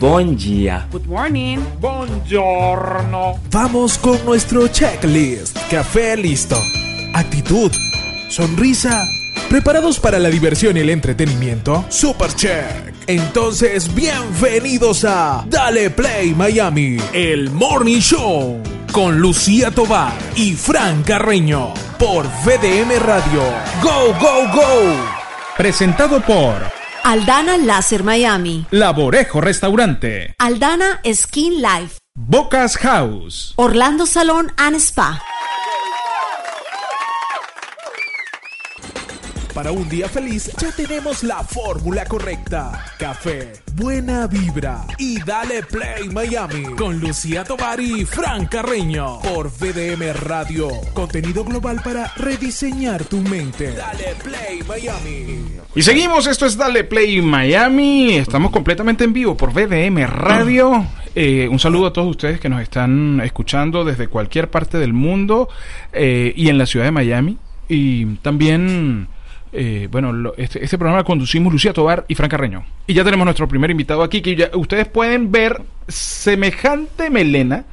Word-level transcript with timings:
Buen 0.00 0.36
día. 0.36 0.86
Good 0.92 1.06
morning. 1.06 1.58
Buongiorno. 1.80 3.40
Vamos 3.50 3.98
con 3.98 4.24
nuestro 4.24 4.68
checklist. 4.68 5.58
Café 5.68 6.16
listo. 6.16 6.56
Actitud. 7.14 7.72
Sonrisa. 8.28 9.04
¿Preparados 9.50 9.98
para 9.98 10.20
la 10.20 10.28
diversión 10.28 10.76
y 10.76 10.80
el 10.80 10.90
entretenimiento? 10.90 11.84
Super 11.88 12.32
check. 12.32 12.94
Entonces, 13.08 13.92
bienvenidos 13.92 15.04
a 15.04 15.44
Dale 15.48 15.90
Play 15.90 16.32
Miami, 16.32 16.98
el 17.12 17.50
Morning 17.50 17.98
Show, 17.98 18.62
con 18.92 19.18
Lucía 19.18 19.72
Tobar 19.72 20.12
y 20.36 20.52
Fran 20.52 21.02
Carreño, 21.02 21.74
por 21.98 22.24
VDM 22.44 23.00
Radio. 23.00 23.42
¡Go, 23.82 24.14
go, 24.20 24.46
go! 24.54 24.94
Presentado 25.56 26.20
por 26.20 26.77
Aldana 27.04 27.56
Láser 27.56 28.02
Miami. 28.02 28.66
Laborejo 28.70 29.40
Restaurante. 29.40 30.34
Aldana 30.38 31.00
Skin 31.04 31.62
Life. 31.62 31.98
Bocas 32.14 32.76
House. 32.78 33.54
Orlando 33.56 34.06
Salón 34.06 34.52
and 34.56 34.76
Spa. 34.76 35.22
Para 39.58 39.72
un 39.72 39.88
día 39.88 40.08
feliz 40.08 40.52
ya 40.56 40.70
tenemos 40.70 41.24
la 41.24 41.42
fórmula 41.42 42.04
correcta. 42.04 42.84
Café, 42.96 43.54
buena 43.74 44.28
vibra 44.28 44.84
y 44.98 45.20
dale 45.20 45.64
play 45.64 46.08
Miami 46.10 46.62
con 46.76 47.00
Lucía 47.00 47.42
Tobar 47.42 47.80
y 47.80 48.04
Fran 48.04 48.46
Carreño 48.46 49.18
por 49.18 49.50
VDM 49.50 50.12
Radio. 50.14 50.68
Contenido 50.94 51.42
global 51.42 51.80
para 51.82 52.06
rediseñar 52.14 53.02
tu 53.02 53.16
mente. 53.16 53.72
Dale 53.72 54.14
play 54.22 54.60
Miami. 54.62 55.44
Y 55.74 55.82
seguimos, 55.82 56.28
esto 56.28 56.46
es 56.46 56.56
Dale 56.56 56.84
Play 56.84 57.20
Miami. 57.20 58.14
Estamos 58.14 58.52
completamente 58.52 59.02
en 59.02 59.12
vivo 59.12 59.36
por 59.36 59.52
VDM 59.52 60.06
Radio. 60.06 60.86
Eh, 61.16 61.48
un 61.50 61.58
saludo 61.58 61.88
a 61.88 61.92
todos 61.92 62.06
ustedes 62.06 62.38
que 62.38 62.48
nos 62.48 62.62
están 62.62 63.20
escuchando 63.24 63.84
desde 63.84 64.06
cualquier 64.06 64.50
parte 64.50 64.78
del 64.78 64.92
mundo 64.92 65.48
eh, 65.92 66.32
y 66.36 66.48
en 66.48 66.58
la 66.58 66.66
ciudad 66.66 66.84
de 66.84 66.92
Miami. 66.92 67.38
Y 67.68 68.06
también, 68.22 69.08
eh, 69.52 69.88
bueno, 69.90 70.12
lo- 70.12 70.34
este, 70.36 70.62
este 70.64 70.76
programa 70.78 71.00
lo 71.00 71.04
conducimos 71.04 71.52
Lucía 71.52 71.72
Tobar 71.72 72.04
y 72.08 72.14
Fran 72.14 72.28
Carreño. 72.30 72.64
Y 72.86 72.94
ya 72.94 73.04
tenemos 73.04 73.24
nuestro 73.24 73.48
primer 73.48 73.70
invitado 73.70 74.02
aquí, 74.02 74.20
que 74.22 74.36
ya 74.36 74.50
ustedes 74.54 74.86
pueden 74.88 75.30
ver 75.32 75.62
semejante 75.88 77.10
melena. 77.10 77.64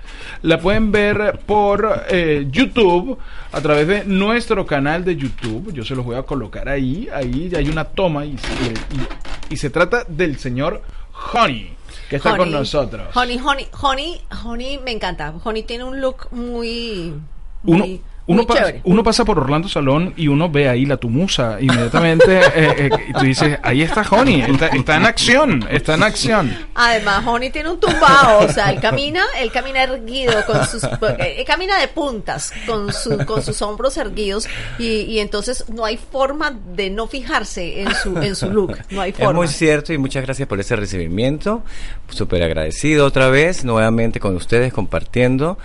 La 0.42 0.60
pueden 0.60 0.92
ver 0.92 1.40
por 1.46 2.04
eh, 2.10 2.48
YouTube, 2.52 3.18
a 3.52 3.62
través 3.62 3.88
de 3.88 4.06
nuestro 4.06 4.66
canal 4.66 5.04
de 5.04 5.16
YouTube. 5.16 5.74
Yo 5.74 5.84
se 5.84 5.96
los 5.96 6.06
voy 6.06 6.16
a 6.16 6.24
colocar 6.24 6.70
ahí. 6.70 7.08
Ahí 7.14 7.50
ya 7.50 7.58
hay 7.60 7.70
una 7.70 7.84
toma 7.86 8.26
y, 8.26 8.32
y- 8.32 9.54
y 9.54 9.58
se 9.58 9.70
trata 9.70 10.04
del 10.08 10.38
señor 10.38 10.82
Honey, 11.34 11.74
que 12.10 12.18
está 12.18 12.32
con 12.38 12.52
nosotros. 12.52 13.08
Honey, 13.16 13.40
Honey, 13.40 13.68
Honey, 13.82 14.22
Honey 14.44 14.80
me 14.84 14.92
encanta. 14.92 15.34
Honey 15.44 15.64
tiene 15.64 15.84
un 15.84 16.00
look 16.02 16.28
muy. 16.32 17.14
Muy, 17.64 17.76
uno, 17.82 17.86
muy 18.28 18.46
pasa, 18.46 18.74
uno 18.84 19.04
pasa 19.04 19.24
por 19.24 19.38
Orlando 19.38 19.70
Salón 19.70 20.14
y 20.18 20.28
uno 20.28 20.50
ve 20.50 20.68
ahí 20.68 20.86
la 20.86 20.98
tumusa 20.98 21.58
inmediatamente 21.62 22.40
eh, 22.56 22.76
eh, 22.78 22.90
y 23.10 23.14
tú 23.14 23.20
dices, 23.26 23.60
ahí 23.62 23.84
está 23.84 24.02
Honey, 24.10 24.42
está, 24.42 24.68
está 24.68 24.96
en 24.98 25.06
acción, 25.06 25.68
está 25.70 25.94
en 25.94 26.04
acción. 26.04 26.58
Además, 26.74 27.24
Honey 27.26 27.52
tiene 27.52 27.70
un 27.70 27.80
tumbado, 27.80 28.40
o 28.40 28.50
sea, 28.50 28.72
él 28.72 28.80
camina, 28.82 29.24
él 29.40 29.52
camina 29.52 29.84
erguido 29.84 30.34
con 30.46 30.66
sus, 30.66 30.84
eh, 30.84 31.36
él 31.38 31.46
camina 31.46 31.80
de 31.80 31.88
puntas 31.88 32.52
con 32.66 32.92
su, 32.92 33.18
con 33.26 33.44
sus 33.44 33.62
hombros 33.62 33.96
erguidos 33.98 34.48
y, 34.80 35.02
y 35.02 35.20
entonces 35.20 35.66
no 35.70 35.86
hay 35.86 35.98
forma 35.98 36.52
de 36.52 36.90
no 36.90 37.08
fijarse 37.08 37.82
en 37.82 37.94
su, 37.94 38.18
en 38.18 38.36
su 38.36 38.50
look, 38.50 38.78
no 38.90 39.02
hay 39.02 39.12
Es 39.12 39.18
forma. 39.18 39.34
muy 39.34 39.48
cierto 39.48 39.94
y 39.94 39.98
muchas 39.98 40.24
gracias 40.24 40.48
por 40.48 40.60
ese 40.60 40.76
recibimiento. 40.76 41.64
Súper 42.10 42.42
agradecido 42.44 43.06
otra 43.06 43.30
vez, 43.30 43.66
nuevamente 43.66 44.20
con 44.20 44.36
ustedes 44.36 44.74
compartiendo. 44.74 45.58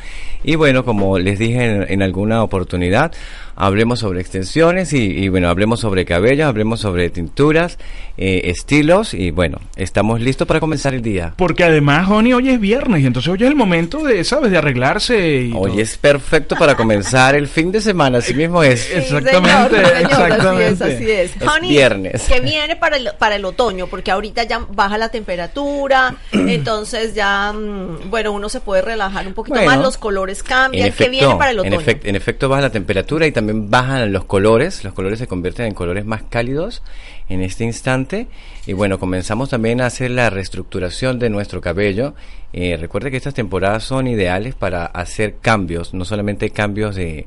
Y 0.43 0.57
bueno, 0.57 0.85
como 0.85 1.19
les 1.19 1.39
dije 1.39 1.65
en, 1.65 1.87
en 1.89 2.03
alguna 2.03 2.43
oportunidad, 2.51 3.13
hablemos 3.61 4.01
sobre 4.01 4.21
extensiones 4.21 4.93
y, 4.93 4.99
y, 5.03 5.29
bueno, 5.29 5.49
hablemos 5.49 5.81
sobre 5.81 6.05
cabello, 6.05 6.47
hablemos 6.47 6.81
sobre 6.81 7.11
tinturas, 7.11 7.79
eh, 8.17 8.43
estilos 8.51 9.15
y 9.15 9.31
bueno, 9.31 9.59
estamos 9.77 10.21
listos 10.21 10.47
para 10.47 10.61
comenzar 10.61 10.95
el 10.95 11.03
día. 11.03 11.35
Porque 11.37 11.65
además, 11.65 12.09
Honey, 12.11 12.33
hoy 12.33 12.49
es 12.51 12.61
viernes 12.61 13.03
y 13.03 13.07
entonces 13.07 13.31
hoy 13.31 13.39
es 13.43 13.49
el 13.49 13.55
momento 13.57 14.03
de, 14.03 14.25
¿sabes?, 14.25 14.51
de 14.51 14.59
arreglarse. 14.59 15.43
Y 15.43 15.53
Hoy 15.55 15.73
todo. 15.73 15.81
es 15.81 15.97
perfecto 15.99 16.57
para 16.57 16.75
comenzar 16.75 17.35
el 17.35 17.49
fin 17.49 17.71
de 17.71 17.81
semana, 17.81 18.19
así 18.19 18.35
mismo 18.35 18.63
es. 18.63 18.81
Sí, 18.81 18.93
Exactamente, 18.95 19.77
señor, 19.77 19.91
señor, 19.91 20.03
exactamente. 20.03 20.85
Así 20.85 20.93
es, 20.93 20.97
así 20.97 21.11
es. 21.11 21.37
Es 21.37 21.49
Honey, 21.49 21.71
viernes. 21.71 22.23
Que 22.23 22.41
viene 22.41 22.77
para 22.77 22.97
el, 22.97 23.11
para 23.19 23.37
el 23.37 23.45
otoño, 23.45 23.87
porque 23.87 24.11
ahorita 24.11 24.45
ya 24.45 24.67
baja 24.75 24.97
la 24.99 25.11
temperatura, 25.11 26.17
entonces 26.33 27.15
ya, 27.15 27.53
mm, 27.53 28.11
bueno, 28.11 28.33
uno 28.33 28.49
se 28.49 28.61
puede 28.61 28.83
relajar 28.83 29.27
un 29.27 29.35
poquito 29.35 29.55
Bueno, 29.57 29.71
más, 29.71 29.81
los 29.81 29.99
colores 29.99 30.43
cambian. 30.43 30.93
que 30.93 31.09
viene 31.09 31.35
para 31.37 31.51
el 31.51 31.59
en, 31.65 31.75
otoño? 31.75 31.99
en 32.05 32.17
efecto 32.17 32.49
baja 32.49 32.63
la 32.63 32.71
temperatura 32.71 33.27
y 33.27 33.33
también 33.33 33.50
bajan 33.55 34.13
los 34.13 34.25
colores. 34.25 34.85
Los 34.85 34.95
colores 34.95 35.19
se 35.19 35.27
convierten 35.27 35.67
en 35.67 35.75
colores 35.75 36.05
más 36.05 36.23
cálidos 36.23 36.83
en 37.29 37.43
este 37.43 37.65
instante. 37.65 38.27
Y 38.67 38.73
bueno, 38.73 38.99
comenzamos 38.99 39.51
también 39.51 39.81
a 39.81 39.87
hacer 39.87 40.11
la 40.11 40.31
reestructuración 40.31 41.19
de 41.19 41.31
nuestro 41.31 41.61
cabello. 41.61 42.15
Eh, 42.53 42.77
recuerde 42.79 43.11
que 43.11 43.17
estas 43.17 43.35
temporadas 43.35 43.85
son 43.85 44.07
ideales 44.07 44.55
para 44.55 44.87
hacer 44.87 45.37
cambios, 45.41 45.95
no 45.95 46.05
solamente 46.05 46.51
cambios 46.51 46.97
de, 46.97 47.27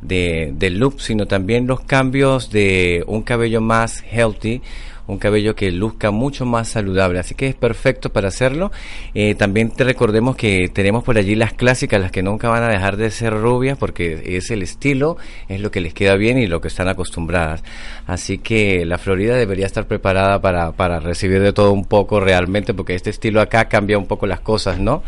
de, 0.00 0.52
de 0.56 0.70
look, 0.70 1.00
sino 1.00 1.26
también 1.26 1.66
los 1.66 1.80
cambios 1.80 2.50
de 2.50 3.04
un 3.06 3.22
cabello 3.22 3.60
más 3.60 4.02
healthy, 4.10 4.62
un 5.06 5.18
cabello 5.18 5.54
que 5.54 5.70
luzca 5.70 6.10
mucho 6.10 6.46
más 6.46 6.68
saludable. 6.68 7.18
Así 7.18 7.34
que 7.34 7.48
es 7.48 7.54
perfecto 7.54 8.10
para 8.10 8.28
hacerlo. 8.28 8.72
Eh, 9.14 9.34
también 9.34 9.70
te 9.70 9.84
recordemos 9.84 10.36
que 10.36 10.68
tenemos 10.68 11.04
por 11.04 11.18
allí 11.18 11.34
las 11.34 11.52
clásicas, 11.52 12.00
las 12.00 12.10
que 12.10 12.22
nunca 12.22 12.48
van 12.48 12.62
a 12.62 12.68
dejar 12.68 12.96
de 12.96 13.10
ser 13.10 13.34
rubias, 13.34 13.76
porque 13.78 14.36
es 14.36 14.50
el 14.50 14.62
estilo, 14.62 15.16
es 15.48 15.60
lo 15.60 15.70
que 15.70 15.80
les 15.80 15.94
queda 15.94 16.14
bien 16.16 16.38
y 16.38 16.46
lo 16.46 16.60
que 16.60 16.68
están 16.68 16.88
acostumbradas. 16.88 17.62
Así 18.06 18.38
que 18.38 18.84
la 18.84 18.98
Florida 18.98 19.36
debería 19.36 19.66
estar 19.66 19.86
preparada 19.86 20.40
para, 20.40 20.72
para 20.72 21.00
recibir 21.00 21.40
de 21.40 21.52
todo 21.52 21.72
un 21.72 21.84
poco 21.84 22.20
realmente, 22.20 22.74
porque 22.74 22.94
este 22.94 23.10
estilo 23.10 23.40
acá 23.40 23.66
cambia 23.66 23.98
un 23.98 24.06
poco 24.06 24.26
las 24.26 24.40
cosas, 24.40 24.78
¿no? 24.78 25.02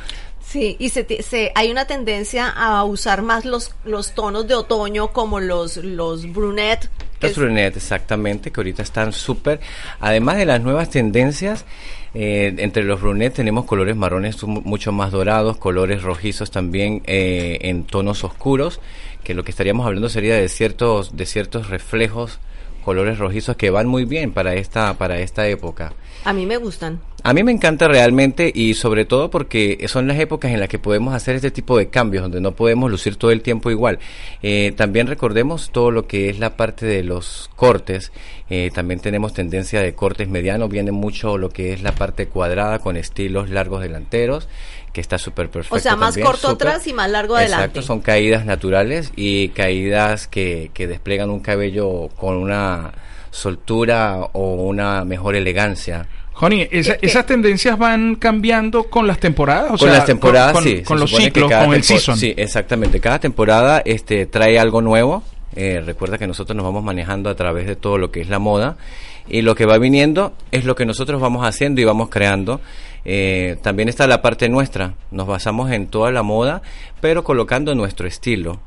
Sí, 0.49 0.77
y 0.79 0.91
se, 0.91 1.05
se- 1.23 1.51
hay 1.57 1.71
una 1.73 1.87
tendencia 1.87 2.49
a 2.49 2.85
usar 2.85 3.21
más 3.23 3.45
los, 3.45 3.75
los 3.85 4.13
tonos 4.15 4.47
de 4.47 4.55
otoño 4.55 5.09
como 5.13 5.41
los, 5.41 5.77
los 5.79 6.33
brunette. 6.33 6.89
Los 7.21 7.33
es- 7.33 7.37
brunettes, 7.37 7.83
exactamente, 7.83 8.53
que 8.53 8.61
ahorita 8.61 8.83
están 8.83 9.13
súper. 9.13 9.59
Además 9.99 10.37
de 10.37 10.47
las 10.47 10.61
nuevas 10.61 10.89
tendencias, 10.91 11.65
eh, 12.15 12.55
entre 12.59 12.85
los 12.85 13.01
brunettes 13.01 13.35
tenemos 13.37 13.65
colores 13.65 13.97
marrones 13.97 14.43
mu- 14.45 14.61
mucho 14.63 14.93
más 14.93 15.11
dorados, 15.11 15.57
colores 15.57 16.03
rojizos 16.03 16.51
también 16.53 17.03
eh, 17.07 17.59
en 17.63 17.85
tonos 17.85 18.23
oscuros, 18.23 18.81
que 19.25 19.35
lo 19.35 19.43
que 19.43 19.51
estaríamos 19.51 19.85
hablando 19.85 20.09
sería 20.09 20.37
de 20.37 20.49
ciertos, 20.49 21.17
de 21.17 21.27
ciertos 21.27 21.69
reflejos, 21.71 22.39
colores 22.87 23.19
rojizos 23.19 23.57
que 23.57 23.71
van 23.71 23.89
muy 23.89 24.05
bien 24.05 24.31
para 24.31 24.55
esta, 24.55 24.95
para 24.97 25.19
esta 25.19 25.49
época. 25.49 25.93
A 26.25 26.33
mí 26.33 26.47
me 26.47 26.57
gustan. 26.57 27.01
A 27.25 27.35
mí 27.35 27.43
me 27.43 27.51
encanta 27.51 27.89
realmente 27.89 28.53
y 28.55 28.75
sobre 28.75 29.05
todo 29.05 29.29
porque 29.29 29.85
son 29.89 30.07
las 30.07 30.21
épocas 30.21 30.53
en 30.53 30.61
las 30.61 30.69
que 30.69 30.79
podemos 30.79 31.13
hacer 31.13 31.35
este 31.35 31.51
tipo 31.51 31.77
de 31.77 31.89
cambios, 31.89 32.23
donde 32.23 32.41
no 32.41 32.53
podemos 32.53 32.89
lucir 32.89 33.17
todo 33.17 33.33
el 33.33 33.43
tiempo 33.43 33.73
igual. 33.73 33.99
Eh, 34.41 34.73
también 34.77 35.09
recordemos 35.09 35.71
todo 35.71 35.91
lo 35.91 36.07
que 36.07 36.31
es 36.31 36.39
la 36.39 36.57
parte 36.57 36.87
de 36.87 37.03
los 37.03 37.51
cortes. 37.57 38.13
Eh, 38.49 38.71
también 38.73 39.01
tenemos 39.01 39.35
tendencia 39.35 39.83
de 39.83 39.93
cortes 39.93 40.29
medianos, 40.29 40.71
viene 40.71 40.93
mucho 40.93 41.39
lo 41.39 41.49
que 41.49 41.73
es 41.73 41.83
la 41.83 41.91
parte 41.91 42.29
cuadrada 42.29 42.79
con 42.79 42.97
estilos 42.97 43.51
largos 43.51 43.83
delanteros, 43.83 44.49
que 44.97 45.03
está 45.03 45.19
súper 45.19 45.51
perfecto. 45.51 45.77
O 45.77 45.79
sea, 45.79 45.95
más 45.95 46.15
también, 46.15 46.27
corto 46.27 46.49
atrás 46.49 46.87
y 46.87 46.95
más 46.95 47.11
largo 47.11 47.37
Exacto, 47.37 47.55
adelante. 47.57 47.83
son 47.83 48.01
caídas 48.01 48.47
naturales 48.47 49.13
y 49.15 49.49
caídas 49.51 50.27
que, 50.27 50.71
que 50.73 50.87
desplegan 50.87 51.29
un 51.29 51.41
cabello 51.41 52.09
con 52.17 52.37
una 52.37 52.93
soltura 53.31 54.21
o 54.33 54.55
una 54.55 55.05
mejor 55.05 55.37
elegancia. 55.37 56.07
Joni, 56.33 56.67
esa- 56.71 56.97
esas 57.03 57.27
tendencias 57.27 57.79
van 57.79 58.17
cambiando 58.17 58.85
con 58.85 59.07
las 59.07 59.19
temporadas, 59.21 59.67
o 59.73 59.77
con 59.77 59.81
sea, 59.89 59.99
las 59.99 60.07
temporadas, 60.07 60.53
con, 60.53 60.65
sí. 60.65 60.83
con 60.83 60.99
los 60.99 61.11
ciclos, 61.11 61.51
con 61.53 61.75
el 61.75 61.83
season. 61.83 62.17
Sí, 62.17 62.33
exactamente. 62.37 62.99
Cada 62.99 63.19
temporada 63.21 63.83
este, 63.85 64.25
trae 64.25 64.59
algo 64.59 64.81
nuevo. 64.81 65.23
Eh, 65.55 65.83
recuerda 65.85 66.17
que 66.17 66.27
nosotros 66.27 66.57
nos 66.57 66.65
vamos 66.65 66.83
manejando 66.85 67.29
a 67.31 67.35
través 67.35 67.67
de 67.67 67.77
todo 67.77 67.99
lo 67.99 68.11
que 68.11 68.23
es 68.23 68.31
la 68.31 68.39
moda. 68.39 68.77
Y 69.29 69.43
lo 69.43 69.55
que 69.55 69.67
va 69.67 69.77
viniendo 69.79 70.33
es 70.53 70.65
lo 70.65 70.75
que 70.75 70.87
nosotros 70.87 71.21
vamos 71.21 71.45
haciendo 71.47 71.81
y 71.81 71.85
vamos 71.85 72.09
creando. 72.11 72.61
Eh, 73.09 73.57
también 73.63 73.89
está 73.89 74.09
la 74.09 74.21
parte 74.21 74.49
nuestra. 74.49 74.95
Nos 75.13 75.29
basamos 75.29 75.71
en 75.71 75.87
toda 75.87 76.11
la 76.11 76.25
moda, 76.25 76.61
pero 77.01 77.23
colocando 77.23 77.75
nuestro 77.77 78.09
estilo. 78.09 78.59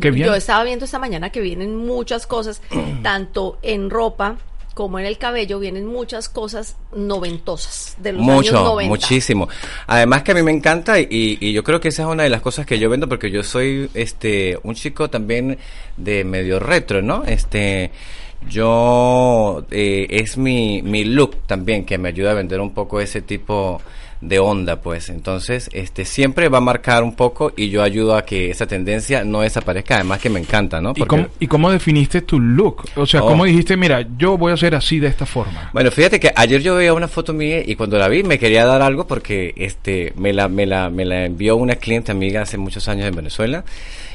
Qué 0.00 0.10
bien. 0.10 0.26
Yo 0.28 0.34
estaba 0.34 0.64
viendo 0.64 0.86
esta 0.86 0.98
mañana 0.98 1.28
que 1.28 1.42
vienen 1.42 1.76
muchas 1.76 2.26
cosas, 2.26 2.62
tanto 3.02 3.58
en 3.62 3.90
ropa 3.90 4.38
como 4.72 4.98
en 4.98 5.04
el 5.04 5.18
cabello, 5.18 5.60
vienen 5.60 5.86
muchas 5.86 6.28
cosas 6.28 6.76
noventosas 6.96 7.96
de 7.98 8.12
los 8.12 8.22
años 8.22 8.34
Mucho, 8.34 8.64
90. 8.64 8.88
muchísimo. 8.88 9.48
Además 9.86 10.22
que 10.24 10.32
a 10.32 10.34
mí 10.34 10.42
me 10.42 10.50
encanta 10.50 10.98
y, 10.98 11.06
y 11.10 11.52
yo 11.52 11.62
creo 11.62 11.80
que 11.80 11.88
esa 11.88 12.02
es 12.02 12.08
una 12.08 12.24
de 12.24 12.30
las 12.30 12.40
cosas 12.40 12.66
que 12.66 12.78
yo 12.80 12.90
vendo 12.90 13.08
porque 13.08 13.30
yo 13.30 13.44
soy 13.44 13.88
este 13.94 14.58
un 14.64 14.74
chico 14.74 15.08
también 15.10 15.58
de 15.96 16.24
medio 16.24 16.58
retro, 16.58 17.02
¿no? 17.02 17.24
Este 17.24 17.92
yo 18.48 19.64
eh, 19.70 20.06
es 20.10 20.36
mi, 20.36 20.82
mi 20.82 21.04
look 21.04 21.36
también 21.46 21.84
que 21.84 21.98
me 21.98 22.08
ayuda 22.08 22.32
a 22.32 22.34
vender 22.34 22.60
un 22.60 22.72
poco 22.72 23.00
ese 23.00 23.22
tipo 23.22 23.80
de 24.20 24.38
onda 24.38 24.80
pues 24.80 25.10
entonces 25.10 25.68
este 25.74 26.06
siempre 26.06 26.48
va 26.48 26.58
a 26.58 26.60
marcar 26.62 27.02
un 27.02 27.14
poco 27.14 27.52
y 27.56 27.68
yo 27.68 27.82
ayudo 27.82 28.16
a 28.16 28.24
que 28.24 28.50
esa 28.50 28.66
tendencia 28.66 29.22
no 29.22 29.42
desaparezca 29.42 29.96
además 29.96 30.18
que 30.20 30.30
me 30.30 30.40
encanta 30.40 30.80
no 30.80 30.94
¿Y, 30.96 31.02
cómo, 31.02 31.26
¿Y 31.40 31.46
cómo 31.46 31.70
definiste 31.70 32.22
tu 32.22 32.40
look? 32.40 32.84
O 32.96 33.04
sea, 33.06 33.22
Oh. 33.22 33.28
¿cómo 33.28 33.44
dijiste, 33.44 33.76
mira, 33.76 34.06
yo 34.16 34.36
voy 34.38 34.52
a 34.52 34.56
ser 34.56 34.74
así 34.74 34.98
de 34.98 35.08
esta 35.08 35.26
forma? 35.26 35.70
Bueno, 35.72 35.90
fíjate 35.90 36.18
que 36.20 36.32
ayer 36.34 36.62
yo 36.62 36.74
veía 36.74 36.92
una 36.94 37.08
foto 37.08 37.32
mía 37.32 37.62
y 37.64 37.74
cuando 37.74 37.98
la 37.98 38.08
vi 38.08 38.22
me 38.22 38.38
quería 38.38 38.64
dar 38.64 38.82
algo 38.82 39.06
porque 39.06 39.52
este 39.56 40.12
me 40.16 40.32
la 40.32 40.48
me 40.48 40.66
la 40.66 40.90
me 40.90 41.04
la 41.04 41.26
envió 41.26 41.56
una 41.56 41.76
cliente 41.76 42.12
amiga 42.12 42.42
hace 42.42 42.56
muchos 42.56 42.88
años 42.88 43.06
en 43.06 43.14
Venezuela 43.14 43.64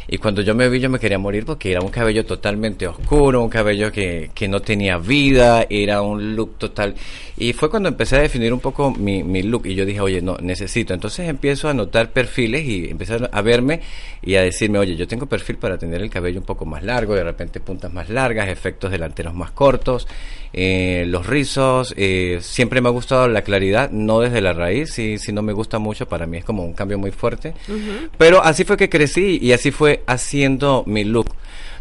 y 0.10 0.18
cuando 0.18 0.42
yo 0.42 0.56
me 0.56 0.68
vi 0.70 0.80
yo 0.80 0.90
me 0.90 1.00
quería 1.00 1.20
morir 1.20 1.46
porque 1.46 1.72
era 1.72 1.82
un 1.82 1.90
cabello 1.90 2.26
totalmente 2.26 2.88
oscuro, 2.88 3.44
un 3.44 3.50
cabello 3.50 3.92
que, 3.92 4.32
que 4.34 4.48
no 4.48 4.62
tenía 4.62 4.98
vida, 4.98 5.66
era 5.70 6.02
un 6.02 6.36
look 6.36 6.58
total 6.58 6.96
y 7.40 7.54
fue 7.54 7.70
cuando 7.70 7.88
empecé 7.88 8.18
a 8.18 8.22
definir 8.22 8.52
un 8.52 8.60
poco 8.60 8.92
mi, 8.92 9.24
mi 9.24 9.44
look 9.44 9.66
y 9.66 9.74
yo 9.74 9.86
dije, 9.86 10.02
oye, 10.02 10.22
no, 10.22 10.38
necesito. 10.42 10.94
Entonces 10.94 11.30
empiezo 11.30 11.70
a 11.70 11.74
notar 11.74 12.12
perfiles 12.12 12.66
y 12.66 12.90
empecé 12.90 13.18
a 13.32 13.42
verme 13.42 13.80
y 14.22 14.36
a 14.36 14.42
decirme, 14.42 14.78
oye, 14.78 14.98
yo 14.98 15.08
tengo 15.08 15.26
perfil 15.26 15.56
para 15.56 15.78
tener 15.78 16.02
el 16.02 16.10
cabello 16.10 16.42
un 16.42 16.46
poco 16.46 16.66
más 16.66 16.84
largo, 16.84 17.16
de 17.16 17.24
repente 17.24 17.62
puntas 17.62 17.94
más 17.94 18.10
largas, 18.10 18.50
efectos 18.50 18.92
delanteros 18.92 19.34
más 19.34 19.52
cortos, 19.52 20.06
eh, 20.52 21.06
los 21.08 21.28
rizos. 21.28 21.94
eh, 21.96 22.40
siempre 22.42 22.82
me 22.82 22.90
ha 22.90 22.92
gustado 22.92 23.30
la 23.30 23.42
claridad, 23.42 23.90
no 23.90 24.20
desde 24.20 24.42
la 24.42 24.52
raíz, 24.52 24.92
si, 24.92 25.18
si 25.18 25.32
no 25.32 25.42
me 25.42 25.54
gusta 25.54 25.80
mucho, 25.80 26.10
para 26.10 26.28
mí 26.28 26.40
es 26.40 26.44
como 26.44 26.66
un 26.66 26.74
cambio 26.74 26.98
muy 26.98 27.12
fuerte. 27.12 27.54
Pero 28.18 28.44
así 28.44 28.66
fue 28.66 28.76
que 28.76 28.90
crecí 28.90 29.40
y 29.42 29.54
así 29.54 29.72
fue 29.72 29.99
haciendo 30.08 30.84
mi 30.86 31.04
look. 31.04 31.34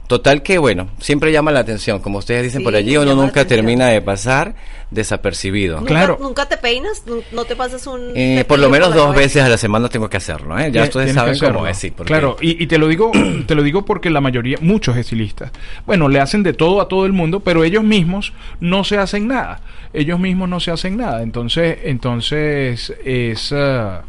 Total 0.06 0.42
que, 0.42 0.56
bueno, 0.56 0.88
siempre 1.00 1.32
llama 1.32 1.50
la 1.52 1.60
atención. 1.60 2.00
Como 2.00 2.16
ustedes 2.18 2.42
dicen 2.42 2.60
Sí, 2.60 2.64
por 2.64 2.74
allí, 2.74 2.96
uno 2.96 3.14
nunca 3.14 3.44
termina 3.46 3.88
de 3.88 4.00
pasar 4.00 4.54
desapercibido. 4.90 5.76
¿Nunca, 5.80 5.88
Claro. 5.90 6.18
¿Nunca 6.18 6.46
te 6.48 6.56
peinas? 6.56 7.02
¿Nu- 7.06 7.20
¿No 7.30 7.44
te 7.44 7.54
pasas 7.54 7.86
un 7.86 8.12
Eh, 8.16 8.42
por 8.48 8.58
lo 8.58 8.70
menos 8.70 8.94
dos 8.94 9.14
veces 9.14 9.42
a 9.42 9.50
la 9.50 9.58
semana 9.58 9.90
tengo 9.90 10.08
que 10.08 10.16
hacerlo, 10.16 10.58
¿eh? 10.58 10.70
Ya 10.72 10.84
ustedes 10.84 11.12
saben 11.12 11.38
cómo 11.38 11.66
es, 11.66 11.76
sí. 11.76 11.90
porque- 11.90 12.08
Claro, 12.08 12.38
y, 12.40 12.62
y 12.62 12.66
te 12.66 12.78
lo 12.78 12.88
digo, 12.88 13.12
te 13.46 13.54
lo 13.54 13.62
digo 13.62 13.84
porque 13.84 14.08
la 14.08 14.22
mayoría, 14.22 14.56
muchos 14.62 14.96
estilistas, 14.96 15.50
bueno, 15.84 16.08
le 16.08 16.20
hacen 16.20 16.42
de 16.42 16.54
todo 16.54 16.80
a 16.80 16.88
todo 16.88 17.04
el 17.04 17.12
mundo, 17.12 17.40
pero 17.40 17.62
ellos 17.62 17.84
mismos 17.84 18.32
no 18.60 18.84
se 18.84 18.96
hacen 18.96 19.28
nada. 19.28 19.60
Ellos 19.92 20.18
mismos 20.18 20.48
no 20.48 20.58
se 20.58 20.70
hacen 20.70 20.96
nada. 20.96 21.22
Entonces, 21.22 21.80
entonces 21.84 22.94
es 23.04 23.52
ah, 23.52 24.04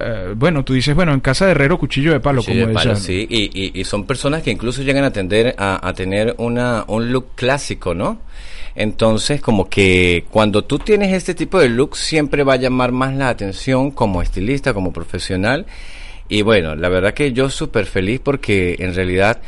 eh, 0.00 0.34
bueno, 0.36 0.64
tú 0.64 0.72
dices, 0.74 0.94
bueno, 0.94 1.12
en 1.12 1.20
casa 1.20 1.46
de 1.46 1.52
herrero 1.52 1.78
cuchillo 1.78 2.12
de 2.12 2.20
palo, 2.20 2.42
como 2.42 2.66
de 2.66 2.72
palo, 2.74 2.90
sí. 2.96 3.26
Y, 3.28 3.50
y- 3.54 3.80
y 3.80 3.84
son 3.84 4.04
personas 4.06 4.42
que 4.42 4.50
incluso 4.50 4.82
llegan 4.82 5.04
a, 5.04 5.12
tender 5.12 5.54
a, 5.58 5.86
a 5.86 5.92
tener 5.94 6.34
una, 6.38 6.84
un 6.88 7.12
look 7.12 7.28
clásico, 7.34 7.94
¿no? 7.94 8.20
Entonces, 8.74 9.40
como 9.40 9.68
que 9.68 10.24
cuando 10.30 10.64
tú 10.64 10.78
tienes 10.78 11.12
este 11.12 11.34
tipo 11.34 11.60
de 11.60 11.68
look, 11.68 11.96
siempre 11.96 12.42
va 12.42 12.54
a 12.54 12.56
llamar 12.56 12.90
más 12.92 13.14
la 13.14 13.28
atención 13.28 13.90
como 13.92 14.20
estilista, 14.20 14.74
como 14.74 14.92
profesional. 14.92 15.66
Y 16.28 16.42
bueno, 16.42 16.74
la 16.74 16.88
verdad 16.88 17.14
que 17.14 17.32
yo 17.32 17.50
súper 17.50 17.86
feliz 17.86 18.20
porque 18.22 18.76
en 18.80 18.94
realidad 18.94 19.40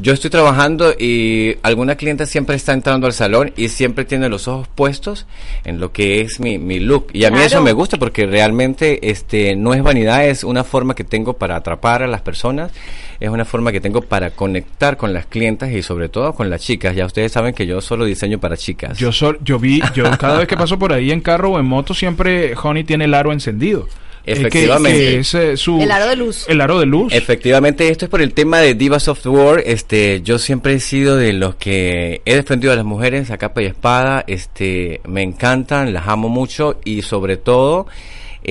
yo 0.00 0.12
estoy 0.12 0.30
trabajando 0.30 0.92
y 0.98 1.56
alguna 1.62 1.94
clienta 1.96 2.24
siempre 2.26 2.56
está 2.56 2.72
entrando 2.72 3.06
al 3.06 3.12
salón 3.12 3.52
y 3.56 3.68
siempre 3.68 4.04
tiene 4.04 4.28
los 4.28 4.48
ojos 4.48 4.66
puestos 4.68 5.26
en 5.64 5.78
lo 5.78 5.92
que 5.92 6.20
es 6.22 6.40
mi, 6.40 6.58
mi 6.58 6.80
look. 6.80 7.08
Y 7.12 7.24
a 7.24 7.30
mí 7.30 7.38
eso 7.38 7.48
Claro. 7.50 7.64
me 7.64 7.72
gusta 7.72 7.98
porque 7.98 8.26
realmente 8.26 9.10
este 9.10 9.54
no 9.56 9.74
es 9.74 9.82
vanidad, 9.82 10.26
es 10.26 10.42
una 10.44 10.64
forma 10.64 10.94
que 10.94 11.04
tengo 11.04 11.34
para 11.34 11.56
atrapar 11.56 12.02
a 12.02 12.06
las 12.06 12.22
personas, 12.22 12.72
es 13.20 13.28
una 13.28 13.44
forma 13.44 13.72
que 13.72 13.80
tengo 13.80 14.00
para 14.00 14.30
conectar 14.30 14.96
con 14.96 15.12
las 15.12 15.26
clientas 15.26 15.70
y 15.72 15.82
sobre 15.82 16.08
todo 16.08 16.32
con 16.34 16.48
las 16.50 16.62
chicas. 16.62 16.96
Ya 16.96 17.04
ustedes 17.06 17.32
saben 17.32 17.54
que 17.54 17.66
yo 17.66 17.80
solo 17.80 18.04
diseño 18.04 18.38
para 18.40 18.56
chicas. 18.56 18.96
Yo, 18.98 19.12
sol- 19.12 19.38
yo 19.42 19.58
vi, 19.58 19.82
yo 19.94 20.04
cada 20.18 20.38
vez 20.38 20.48
que 20.48 20.56
paso 20.56 20.78
por 20.78 20.92
ahí 20.92 21.10
en 21.10 21.20
carro 21.20 21.50
o 21.52 21.58
en 21.58 21.66
moto, 21.66 21.92
siempre 21.94 22.54
Honey 22.60 22.84
tiene 22.84 23.04
el 23.04 23.14
aro 23.14 23.32
encendido. 23.32 23.86
Eh, 24.26 24.34
que- 24.34 24.40
Efectivamente. 24.40 24.98
que 24.98 25.18
es, 25.20 25.34
eh, 25.34 25.56
su- 25.56 25.80
El 25.80 25.90
aro 25.90 26.06
de 26.08 26.16
luz. 26.16 26.44
El 26.48 26.60
aro 26.60 26.78
de 26.78 26.86
luz. 26.86 27.12
Efectivamente, 27.12 27.88
esto 27.88 28.04
es 28.04 28.10
por 28.10 28.20
el 28.20 28.32
tema 28.34 28.58
de 28.58 28.74
Divas 28.74 29.08
of 29.08 29.24
War. 29.26 29.62
Este, 29.64 30.20
yo 30.22 30.38
siempre 30.38 30.74
he 30.74 30.80
sido 30.80 31.16
de 31.16 31.32
los 31.32 31.54
que 31.56 32.20
he 32.24 32.34
defendido 32.34 32.72
a 32.72 32.76
las 32.76 32.84
mujeres 32.84 33.30
a 33.30 33.38
capa 33.38 33.62
y 33.62 33.66
espada. 33.66 34.24
Este, 34.26 35.00
me 35.06 35.22
encantan, 35.22 35.92
las 35.92 36.06
amo 36.08 36.28
mucho 36.28 36.78
y 36.84 37.02
sobre 37.02 37.36
todo, 37.38 37.86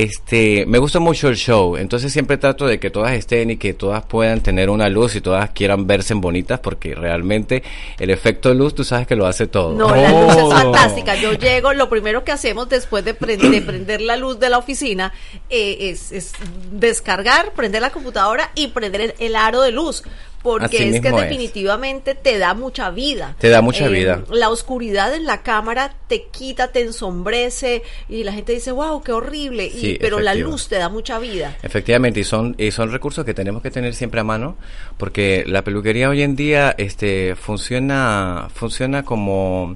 este, 0.01 0.66
me 0.68 0.78
gusta 0.78 1.00
mucho 1.00 1.28
el 1.30 1.36
show. 1.36 1.75
Entonces 1.78 2.12
siempre 2.13 2.38
trato 2.38 2.66
de 2.68 2.80
que 2.80 2.90
todas 2.90 3.13
estén 3.13 3.50
y 3.51 3.57
que 3.57 3.74
todas 3.74 4.04
puedan 4.06 4.42
tener 4.42 4.69
una 4.69 4.90
luz 4.90 5.16
y 5.16 5.22
todas 5.22 5.50
quieran 5.51 5.88
verse 5.88 6.13
bonitas 6.13 6.60
porque 6.60 6.96
realmente 6.96 7.63
el 8.00 8.10
efecto 8.10 8.54
luz, 8.54 8.75
tú 8.75 8.84
sabes 8.84 9.07
que 9.07 9.16
lo 9.16 9.25
hace 9.25 9.48
todo. 9.48 9.74
No, 9.75 9.96
la 9.96 10.10
luz 10.10 10.36
es 10.36 10.44
Oh. 10.44 10.51
fantástica. 10.51 11.16
Yo 11.16 11.34
llego, 11.34 11.74
lo 11.74 11.90
primero 11.90 12.24
que 12.24 12.31
hacemos 12.31 12.69
después 12.69 13.04
de, 13.06 13.13
pre- 13.13 13.38
de 13.38 13.62
prender 13.62 14.01
la 14.01 14.16
luz 14.18 14.40
de 14.40 14.50
la 14.50 14.57
oficina 14.57 15.13
eh, 15.50 15.78
es, 15.90 16.12
es 16.12 16.34
descargar, 16.72 17.54
prender 17.54 17.81
la 17.81 17.90
computadora 17.92 18.51
y 18.56 18.68
prender 18.68 19.01
el, 19.01 19.13
el 19.19 19.36
aro 19.36 19.62
de 19.62 19.72
luz. 19.72 20.04
Porque 20.41 20.77
Así 20.77 20.95
es 20.95 21.01
que 21.01 21.09
es. 21.09 21.15
definitivamente 21.15 22.15
te 22.15 22.38
da 22.38 22.53
mucha 22.53 22.89
vida. 22.91 23.36
Te 23.39 23.50
da 23.50 23.62
mucha 23.62 23.88
Eh, 23.88 23.89
vida. 23.89 24.24
La 24.31 24.50
oscuridad 24.50 25.13
en 25.13 25.25
la 25.25 25.41
cámara 25.44 25.94
te 26.07 26.27
quita, 26.31 26.69
te 26.71 26.81
ensombrece 26.81 27.83
y 28.07 28.24
la 28.24 28.31
gente 28.31 28.53
dice, 28.53 28.71
wow, 28.71 29.01
qué 29.03 29.12
horrible. 29.12 29.65
Y- 29.65 29.71
Sí, 29.80 29.97
pero 30.00 30.19
la 30.21 30.36
luz 30.36 30.69
te 30.69 30.77
da 30.77 30.88
mucha 30.88 31.19
vida. 31.19 31.57
Efectivamente, 31.62 32.21
y 32.21 32.24
son, 32.24 32.56
y 32.57 32.71
son 32.71 32.91
recursos 32.91 33.25
que 33.25 33.33
tenemos 33.33 33.62
que 33.62 33.69
tener 33.69 33.94
siempre 33.94 34.21
a 34.21 34.24
mano, 34.24 34.56
porque 34.97 35.44
la 35.45 35.63
peluquería 35.63 36.09
hoy 36.09 36.21
en 36.21 36.36
día 36.38 36.74
este, 36.77 37.36
funciona, 37.36 38.48
funciona 38.53 39.03
como, 39.03 39.75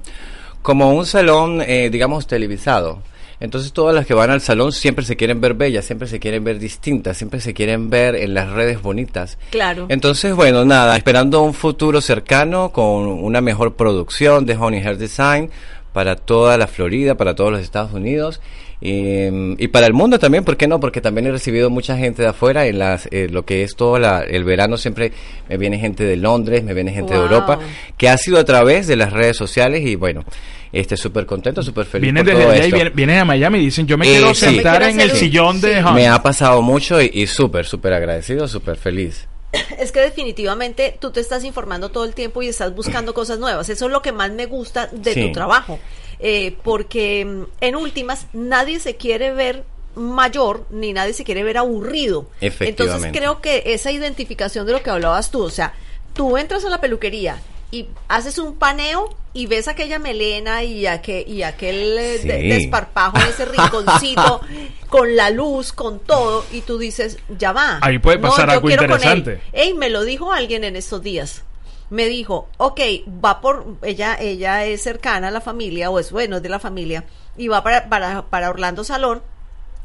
como 0.62 0.94
un 0.94 1.04
salón, 1.06 1.60
eh, 1.60 1.90
digamos, 1.90 2.26
televisado. 2.26 3.02
Entonces 3.44 3.72
todas 3.72 3.94
las 3.94 4.06
que 4.06 4.14
van 4.14 4.30
al 4.30 4.40
salón 4.40 4.72
siempre 4.72 5.04
se 5.04 5.16
quieren 5.16 5.40
ver 5.40 5.54
bellas, 5.54 5.84
siempre 5.84 6.08
se 6.08 6.18
quieren 6.18 6.44
ver 6.44 6.58
distintas, 6.58 7.16
siempre 7.16 7.40
se 7.40 7.52
quieren 7.52 7.90
ver 7.90 8.14
en 8.16 8.34
las 8.34 8.50
redes 8.50 8.80
bonitas. 8.80 9.38
Claro. 9.50 9.86
Entonces, 9.90 10.34
bueno, 10.34 10.64
nada, 10.64 10.96
esperando 10.96 11.42
un 11.42 11.54
futuro 11.54 12.00
cercano 12.00 12.70
con 12.70 13.06
una 13.06 13.40
mejor 13.40 13.74
producción 13.74 14.46
de 14.46 14.56
Honey 14.56 14.80
Hair 14.80 14.96
Design 14.96 15.50
para 15.94 16.16
toda 16.16 16.58
la 16.58 16.66
Florida, 16.66 17.14
para 17.16 17.34
todos 17.34 17.50
los 17.52 17.60
Estados 17.62 17.92
Unidos 17.94 18.42
y, 18.80 19.28
y 19.62 19.68
para 19.68 19.86
el 19.86 19.94
mundo 19.94 20.18
también, 20.18 20.44
¿por 20.44 20.56
qué 20.58 20.66
no? 20.68 20.78
Porque 20.80 21.00
también 21.00 21.26
he 21.26 21.30
recibido 21.30 21.70
mucha 21.70 21.96
gente 21.96 22.20
de 22.22 22.28
afuera 22.28 22.66
en 22.66 22.78
las, 22.78 23.08
eh, 23.12 23.28
lo 23.30 23.44
que 23.46 23.62
es 23.62 23.76
todo 23.76 23.98
la- 23.98 24.20
el 24.22 24.44
verano, 24.44 24.76
siempre 24.76 25.12
me 25.48 25.56
viene 25.56 25.78
gente 25.78 26.04
de 26.04 26.16
Londres, 26.16 26.62
me 26.64 26.74
viene 26.74 26.92
gente 26.92 27.14
de. 27.14 27.20
Europa, 27.20 27.58
que 27.96 28.08
ha 28.10 28.18
sido 28.18 28.38
a 28.38 28.44
través 28.44 28.86
de 28.86 28.96
las 28.96 29.12
redes 29.12 29.36
sociales 29.38 29.82
y 29.86 29.94
bueno, 29.94 30.24
este 30.72 30.96
súper 30.96 31.24
contento, 31.24 31.62
súper 31.62 31.86
feliz. 31.86 32.02
Vienen 32.12 32.24
por 32.24 32.34
desde 32.34 32.44
todo 32.44 32.54
y 32.56 32.58
esto. 32.58 32.74
vienen, 32.76 32.92
vienen 32.96 33.18
a 33.20 33.24
Miami 33.24 33.58
y 33.60 33.64
dicen, 33.66 33.86
yo 33.86 33.96
me 33.96 34.06
Eh, 34.06 34.10
quiero 34.10 34.34
sí. 34.34 34.46
sentar 34.46 34.80
Me 34.82 34.88
quiero 34.88 35.02
en 35.04 35.10
el 35.10 35.16
sillón 35.16 35.60
de. 35.60 35.80
Me 35.94 36.08
ha 36.08 36.20
pasado 36.22 36.60
mucho 36.60 37.00
y, 37.00 37.08
y 37.14 37.26
súper, 37.28 37.64
súper 37.64 37.92
agradecido, 37.94 38.48
súper 38.48 38.76
feliz. 38.76 39.28
Es 39.78 39.92
que 39.92 40.00
definitivamente 40.00 40.96
tú 41.00 41.10
te 41.10 41.20
estás 41.20 41.44
informando 41.44 41.88
todo 41.90 42.04
el 42.04 42.14
tiempo 42.14 42.42
y 42.42 42.48
estás 42.48 42.74
buscando 42.74 43.14
cosas 43.14 43.38
nuevas. 43.38 43.68
Eso 43.68 43.86
es 43.86 43.90
lo 43.92 44.02
que 44.02 44.12
más 44.12 44.30
me 44.32 44.46
gusta 44.46 44.88
de 44.92 45.14
Sí. 45.14 45.26
tu 45.26 45.32
trabajo. 45.32 45.78
Eh, 46.20 46.56
porque 46.62 47.24
mm, 47.24 47.42
en 47.60 47.76
últimas 47.76 48.26
nadie 48.32 48.78
se 48.80 48.96
quiere 48.96 49.32
ver 49.32 49.64
mayor 49.96 50.66
ni 50.70 50.92
nadie 50.92 51.12
se 51.12 51.24
quiere 51.24 51.42
ver 51.44 51.58
aburrido. 51.58 52.26
Entonces 52.40 53.10
creo 53.12 53.40
que 53.40 53.62
esa 53.66 53.90
identificación 53.90 54.66
de 54.66 54.72
lo 54.72 54.82
que 54.82 54.90
hablabas 54.90 55.30
tú, 55.30 55.42
o 55.42 55.50
sea, 55.50 55.74
tú 56.14 56.36
entras 56.36 56.64
a 56.64 56.68
la 56.70 56.80
peluquería 56.80 57.40
y 57.74 57.88
haces 58.08 58.38
un 58.38 58.54
paneo 58.54 59.14
y 59.32 59.46
ves 59.46 59.66
aquella 59.66 59.98
melena 59.98 60.62
y, 60.62 60.86
aquel, 60.86 61.28
y 61.28 61.42
aquel 61.42 61.98
eh, 61.98 62.18
de- 62.18 62.42
desparpajo 62.42 63.18
en 63.18 63.26
ese 63.26 63.44
rinconcito 63.46 64.40
con 64.88 65.16
la 65.16 65.30
luz, 65.30 65.72
con 65.72 65.98
todo, 65.98 66.44
y 66.52 66.60
tú 66.60 66.78
dices, 66.78 67.18
ya 67.36 67.50
va. 67.52 67.78
Ahí 67.82 67.98
puede 67.98 68.18
pasar 68.18 68.48
algo 68.48 68.70
interesante. 68.70 69.40
Ey, 69.52 69.74
me 69.74 69.90
lo 69.90 70.04
dijo 70.04 70.32
alguien 70.32 70.62
en 70.62 70.76
estos 70.76 71.02
días. 71.02 71.42
Me 71.90 72.06
dijo, 72.06 72.48
ok, 72.58 72.80
va 73.24 73.40
por, 73.40 73.66
ella, 73.82 74.16
ella 74.20 74.64
es 74.64 74.82
cercana 74.82 75.28
a 75.28 75.30
la 75.32 75.40
familia, 75.40 75.90
o 75.90 75.98
es 75.98 76.12
bueno, 76.12 76.36
es 76.36 76.42
de 76.42 76.48
la 76.48 76.60
familia, 76.60 77.04
y 77.36 77.48
va 77.48 77.62
para, 77.64 77.88
para, 77.88 78.22
para 78.26 78.50
Orlando 78.50 78.84
Salón 78.84 79.20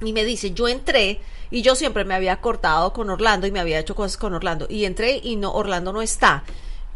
y 0.01 0.13
me 0.13 0.23
dice, 0.23 0.51
yo 0.51 0.67
entré 0.67 1.19
y 1.51 1.61
yo 1.63 1.75
siempre 1.75 2.05
me 2.05 2.13
había 2.13 2.37
cortado 2.39 2.93
con 2.93 3.09
Orlando 3.09 3.47
y 3.47 3.51
me 3.51 3.59
había 3.59 3.79
hecho 3.79 3.95
cosas 3.95 4.15
con 4.17 4.33
Orlando 4.33 4.67
y 4.69 4.85
entré 4.85 5.19
y 5.21 5.35
no 5.35 5.51
Orlando 5.51 5.91
no 5.91 6.01
está. 6.01 6.43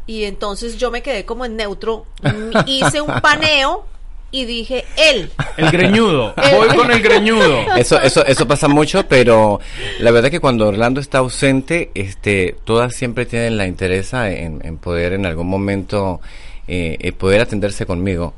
Y 0.05 0.23
entonces 0.25 0.77
yo 0.77 0.91
me 0.91 1.01
quedé 1.01 1.25
como 1.25 1.45
en 1.45 1.55
neutro, 1.55 2.05
hice 2.65 3.01
un 3.01 3.21
paneo 3.21 3.85
y 4.31 4.45
dije, 4.45 4.83
él. 4.97 5.29
El 5.57 5.69
greñudo. 5.69 6.33
El- 6.43 6.55
Voy 6.57 6.75
con 6.75 6.91
el 6.91 7.01
greñudo. 7.01 7.59
Eso, 7.77 8.01
eso, 8.01 8.25
eso 8.25 8.47
pasa 8.47 8.67
mucho, 8.67 9.05
pero 9.07 9.59
la 9.99 10.11
verdad 10.11 10.31
que 10.31 10.39
cuando 10.39 10.67
Orlando 10.67 10.99
está 10.99 11.19
ausente, 11.19 11.91
este, 11.93 12.55
todas 12.65 12.95
siempre 12.95 13.25
tienen 13.27 13.57
la 13.57 13.67
interés 13.67 14.11
en, 14.13 14.59
en 14.65 14.77
poder 14.77 15.13
en 15.13 15.25
algún 15.27 15.47
momento 15.47 16.19
eh, 16.67 16.97
eh, 16.99 17.11
poder 17.11 17.41
atenderse 17.41 17.85
conmigo. 17.85 18.33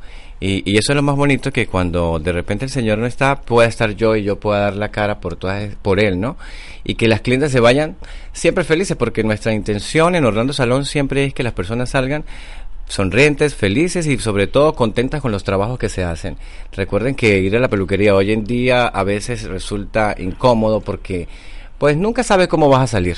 Y, 0.48 0.62
y 0.64 0.78
eso 0.78 0.92
es 0.92 0.96
lo 0.96 1.02
más 1.02 1.16
bonito 1.16 1.52
que 1.52 1.66
cuando 1.66 2.20
de 2.20 2.32
repente 2.32 2.66
el 2.66 2.72
señor 2.72 3.00
no 3.00 3.08
está, 3.08 3.42
pueda 3.42 3.68
estar 3.68 3.96
yo 3.96 4.16
y 4.16 4.22
yo 4.22 4.40
pueda 4.40 4.60
dar 4.60 4.76
la 4.76 4.90
cara 4.90 5.20
por 5.20 5.38
todas, 5.38 5.76
por 5.82 6.00
él, 6.00 6.20
¿no? 6.20 6.38
Y 6.84 6.94
que 6.94 7.08
las 7.08 7.22
clientes 7.22 7.52
se 7.52 7.60
vayan 7.60 7.96
siempre 8.32 8.64
felices, 8.64 8.96
porque 8.96 9.24
nuestra 9.24 9.54
intención 9.56 10.14
en 10.14 10.24
Orlando 10.24 10.54
Salón 10.54 10.86
siempre 10.86 11.26
es 11.26 11.34
que 11.34 11.42
las 11.42 11.54
personas 11.54 11.90
salgan 11.90 12.26
sonrientes, 12.88 13.56
felices 13.56 14.06
y 14.06 14.20
sobre 14.20 14.46
todo 14.46 14.76
contentas 14.76 15.20
con 15.20 15.32
los 15.32 15.44
trabajos 15.44 15.80
que 15.80 15.90
se 15.90 16.04
hacen. 16.04 16.38
Recuerden 16.74 17.16
que 17.16 17.40
ir 17.40 17.56
a 17.56 17.60
la 17.60 17.68
peluquería 17.68 18.14
hoy 18.14 18.32
en 18.32 18.44
día 18.44 18.86
a 18.86 19.04
veces 19.04 19.46
resulta 19.46 20.14
incómodo 20.16 20.80
porque 20.80 21.28
pues 21.78 21.98
nunca 21.98 22.24
sabes 22.24 22.48
cómo 22.48 22.70
vas 22.70 22.82
a 22.84 22.88
salir. 22.88 23.18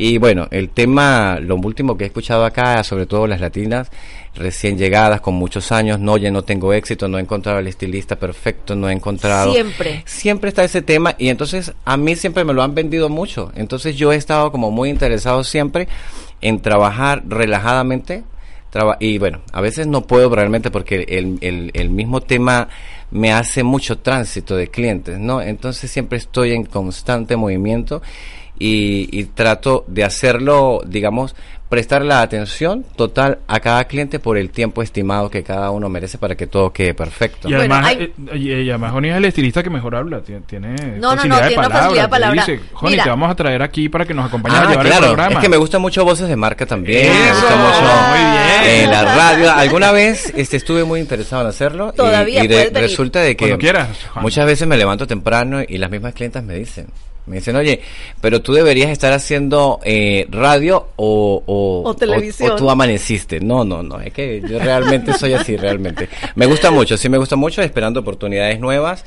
Y 0.00 0.18
bueno, 0.18 0.46
el 0.52 0.68
tema, 0.68 1.38
lo 1.40 1.56
último 1.56 1.96
que 1.96 2.04
he 2.04 2.06
escuchado 2.06 2.44
acá, 2.44 2.84
sobre 2.84 3.06
todo 3.06 3.26
las 3.26 3.40
latinas, 3.40 3.90
recién 4.36 4.78
llegadas, 4.78 5.20
con 5.20 5.34
muchos 5.34 5.72
años, 5.72 5.98
no, 5.98 6.12
oye, 6.12 6.30
no 6.30 6.42
tengo 6.42 6.72
éxito, 6.72 7.08
no 7.08 7.18
he 7.18 7.20
encontrado 7.20 7.58
el 7.58 7.66
estilista 7.66 8.14
perfecto, 8.14 8.76
no 8.76 8.88
he 8.88 8.92
encontrado... 8.92 9.52
Siempre. 9.52 10.04
Siempre 10.06 10.50
está 10.50 10.62
ese 10.62 10.82
tema 10.82 11.16
y 11.18 11.30
entonces 11.30 11.72
a 11.84 11.96
mí 11.96 12.14
siempre 12.14 12.44
me 12.44 12.52
lo 12.52 12.62
han 12.62 12.76
vendido 12.76 13.08
mucho. 13.08 13.50
Entonces 13.56 13.96
yo 13.96 14.12
he 14.12 14.16
estado 14.16 14.52
como 14.52 14.70
muy 14.70 14.88
interesado 14.88 15.42
siempre 15.42 15.88
en 16.40 16.60
trabajar 16.60 17.24
relajadamente. 17.26 18.22
traba- 18.70 18.98
y 19.00 19.18
bueno, 19.18 19.40
a 19.52 19.60
veces 19.60 19.88
no 19.88 20.02
puedo 20.02 20.32
realmente 20.32 20.70
porque 20.70 21.06
el, 21.08 21.38
el, 21.40 21.70
el 21.74 21.90
mismo 21.90 22.20
tema 22.20 22.68
me 23.10 23.32
hace 23.32 23.62
mucho 23.62 23.98
tránsito 23.98 24.56
de 24.56 24.68
clientes, 24.68 25.18
¿no? 25.18 25.40
Entonces 25.40 25.90
siempre 25.90 26.18
estoy 26.18 26.52
en 26.52 26.64
constante 26.64 27.36
movimiento 27.36 28.02
y, 28.58 29.08
y 29.18 29.24
trato 29.24 29.84
de 29.86 30.04
hacerlo, 30.04 30.82
digamos, 30.86 31.34
prestar 31.68 32.02
la 32.02 32.22
atención 32.22 32.84
total 32.96 33.38
a 33.46 33.60
cada 33.60 33.84
cliente 33.84 34.18
por 34.18 34.38
el 34.38 34.48
tiempo 34.50 34.82
estimado 34.82 35.28
que 35.28 35.42
cada 35.42 35.70
uno 35.70 35.88
merece 35.90 36.16
para 36.16 36.34
que 36.34 36.46
todo 36.46 36.72
quede 36.72 36.94
perfecto. 36.94 37.48
Y 37.48 37.52
Bueno, 37.54 37.74
además, 37.74 37.86
hay- 37.90 38.02
eh, 38.32 38.36
y, 38.38 38.52
y 38.52 38.70
además 38.70 38.92
Joni 38.92 39.10
es 39.10 39.16
el 39.16 39.24
estilista 39.26 39.62
que 39.62 39.68
mejor 39.68 39.94
habla, 39.94 40.20
tiene, 40.22 40.40
tiene 40.46 40.74
No, 40.98 41.14
no, 41.14 41.24
no, 41.24 41.36
de 41.36 41.48
tiene 41.48 41.58
una 41.58 41.68
palabra, 41.68 41.68
facilidad 41.78 42.02
de 42.02 42.06
te 42.06 42.10
palabra. 42.10 42.44
dice, 42.46 42.60
Joni, 42.72 42.92
Mira. 42.92 43.04
te 43.04 43.10
vamos 43.10 43.30
a 43.30 43.34
traer 43.34 43.62
aquí 43.62 43.88
para 43.90 44.04
que 44.06 44.14
nos 44.14 44.26
acompañes 44.26 44.58
a 44.58 44.62
Ah, 44.62 44.70
llevar 44.70 44.86
el 44.86 44.92
claro, 44.92 45.06
programa. 45.08 45.34
es 45.34 45.38
que 45.40 45.48
me 45.50 45.56
gustan 45.58 45.82
mucho 45.82 46.04
voces 46.04 46.26
de 46.28 46.36
marca 46.36 46.64
también. 46.64 47.06
me 47.12 47.24
Eso, 47.28 47.34
gusta 47.40 47.56
mucho 47.56 47.80
muy 48.08 48.18
bien. 48.18 48.62
eh, 48.64 48.86
la 48.90 49.04
radio. 49.14 49.52
Alguna 49.52 49.92
vez 49.92 50.32
este, 50.36 50.56
estuve 50.56 50.84
muy 50.84 51.00
interesado 51.00 51.42
en 51.42 51.48
hacerlo. 51.48 51.90
y- 51.92 51.96
Todavía 51.96 52.44
y, 52.44 52.46
de- 52.48 52.54
puedes 52.54 52.72
venir. 52.72 52.88
resulta 52.90 53.20
de 53.20 53.36
que 53.36 53.58
quieras, 53.58 53.88
muchas 54.22 54.46
veces 54.46 54.66
me 54.66 54.76
levanto 54.78 55.06
temprano 55.06 55.60
y 55.68 55.76
las 55.76 55.90
mismas 55.90 56.14
clientas 56.14 56.42
me 56.42 56.54
dicen. 56.54 56.86
Me 57.28 57.36
dicen, 57.36 57.56
oye, 57.56 57.80
pero 58.20 58.42
tú 58.42 58.52
deberías 58.52 58.90
estar 58.90 59.12
haciendo 59.12 59.80
eh, 59.84 60.26
radio 60.30 60.88
o, 60.96 61.42
o, 61.46 61.82
O 61.84 61.94
televisión. 61.94 62.52
o 62.52 62.56
tú 62.56 62.70
amaneciste. 62.70 63.40
No, 63.40 63.64
no, 63.64 63.82
no, 63.82 64.00
es 64.00 64.12
que 64.12 64.40
yo 64.40 64.58
realmente 64.58 65.12
soy 65.12 65.34
así, 65.34 65.56
realmente. 65.56 66.08
Me 66.34 66.46
gusta 66.46 66.70
mucho, 66.70 66.96
sí 66.96 67.08
me 67.08 67.18
gusta 67.18 67.36
mucho, 67.36 67.62
esperando 67.62 68.00
oportunidades 68.00 68.58
nuevas 68.60 69.04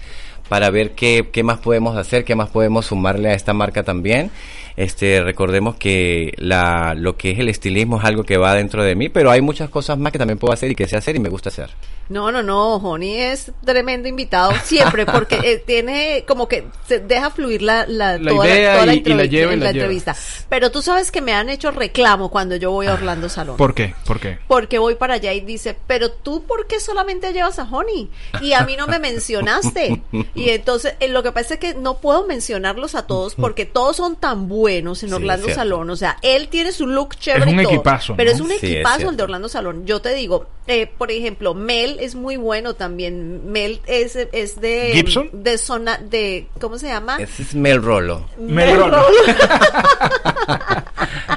para 0.49 0.69
ver 0.69 0.91
qué, 0.91 1.29
qué 1.31 1.43
más 1.43 1.59
podemos 1.59 1.97
hacer, 1.97 2.25
qué 2.25 2.35
más 2.35 2.49
podemos 2.49 2.85
sumarle 2.85 3.29
a 3.29 3.33
esta 3.33 3.53
marca 3.53 3.83
también. 3.83 4.31
Este, 4.77 5.21
recordemos 5.21 5.75
que 5.75 6.33
la, 6.37 6.93
lo 6.95 7.17
que 7.17 7.31
es 7.31 7.39
el 7.39 7.49
estilismo 7.49 7.99
es 7.99 8.05
algo 8.05 8.23
que 8.23 8.37
va 8.37 8.55
dentro 8.55 8.83
de 8.83 8.95
mí, 8.95 9.09
pero 9.09 9.31
hay 9.31 9.41
muchas 9.41 9.69
cosas 9.69 9.97
más 9.97 10.11
que 10.11 10.19
también 10.19 10.37
puedo 10.37 10.53
hacer 10.53 10.71
y 10.71 10.75
que 10.75 10.87
sé 10.87 10.97
hacer 10.97 11.15
y 11.15 11.19
me 11.19 11.29
gusta 11.29 11.49
hacer. 11.49 11.69
No, 12.11 12.31
no, 12.31 12.43
no, 12.43 12.79
Joni 12.79 13.15
es 13.17 13.51
tremendo 13.65 14.07
invitado 14.07 14.51
siempre 14.63 15.05
porque 15.11 15.35
eh, 15.43 15.63
tiene 15.65 16.25
como 16.27 16.47
que 16.47 16.65
se 16.87 16.99
deja 16.99 17.29
fluir 17.31 17.61
la, 17.61 17.85
la, 17.87 18.17
La 18.17 18.31
toda 18.31 18.47
idea 18.47 18.79
toda 18.79 18.93
y- 18.93 18.97
y 18.97 19.03
la 19.03 19.23
entrevi- 19.23 19.29
lleva 19.29 19.53
y 19.53 19.55
la 19.57 19.65
lleva. 19.65 19.69
entrevista. 19.71 20.15
Pero 20.49 20.71
tú 20.71 20.81
sabes 20.81 21.11
que 21.11 21.21
me 21.21 21.33
han 21.33 21.49
hecho 21.49 21.71
reclamo 21.71 22.29
cuando 22.29 22.55
yo 22.57 22.71
voy 22.71 22.87
a 22.87 22.93
Orlando 22.93 23.29
Salón. 23.29 23.57
¿Por 23.57 23.73
qué? 23.73 23.95
¿Por 24.05 24.19
qué? 24.19 24.39
Porque 24.47 24.77
voy 24.79 24.95
para 24.95 25.15
allá 25.15 25.33
y 25.33 25.41
dice, 25.41 25.75
pero 25.87 26.11
tú, 26.11 26.43
¿por 26.43 26.67
qué 26.67 26.79
solamente 26.79 27.31
llevas 27.33 27.57
a 27.59 27.63
Honey? 27.63 28.09
Y 28.41 28.53
a 28.53 28.61
mí 28.63 28.75
no 28.75 28.87
me 28.87 28.99
mencionaste. 28.99 30.01
Y 30.35 30.49
entonces, 30.49 30.95
eh, 30.99 31.07
lo 31.07 31.23
que 31.23 31.31
pasa 31.31 31.53
es 31.55 31.59
que 31.59 31.73
no 31.73 31.97
puedo 31.99 32.25
mencionarlos 32.27 32.95
a 32.95 33.07
todos 33.07 33.35
porque 33.35 33.65
todos 33.65 33.95
son 33.95 34.15
tan 34.15 34.47
buenos 34.47 35.03
en 35.03 35.13
Orlando. 35.13 35.47
Salón. 35.53 35.89
O 35.89 35.95
sea, 35.95 36.17
él 36.21 36.47
tiene 36.49 36.71
su 36.71 36.87
look 36.87 37.15
chévere. 37.17 37.45
Es 37.45 37.53
un 37.53 37.59
y 37.59 37.63
todo, 37.63 37.73
equipazo, 37.73 38.15
Pero 38.15 38.31
es 38.31 38.39
un 38.41 38.49
Sí, 38.49 38.55
es 38.57 38.63
equipazo 38.63 39.09
el 39.09 39.17
de 39.17 39.23
Orlando 39.23 39.49
Salón. 39.49 39.85
Yo 39.85 40.01
te 40.01 40.13
digo, 40.13 40.45
eh, 40.71 40.89
por 40.97 41.11
ejemplo, 41.11 41.53
Mel 41.53 41.97
es 41.99 42.15
muy 42.15 42.37
bueno 42.37 42.73
también. 42.73 43.51
Mel 43.51 43.81
es, 43.85 44.15
es 44.15 44.59
de. 44.59 44.91
¿Gibson? 44.93 45.29
De 45.33 45.57
zona. 45.57 45.97
de 45.97 46.47
¿Cómo 46.59 46.77
se 46.77 46.87
llama? 46.87 47.17
Ese 47.21 47.43
es 47.43 47.53
Mel 47.53 47.81
Rolo. 47.81 48.25
Mel 48.37 48.77
Rolo. 48.77 49.05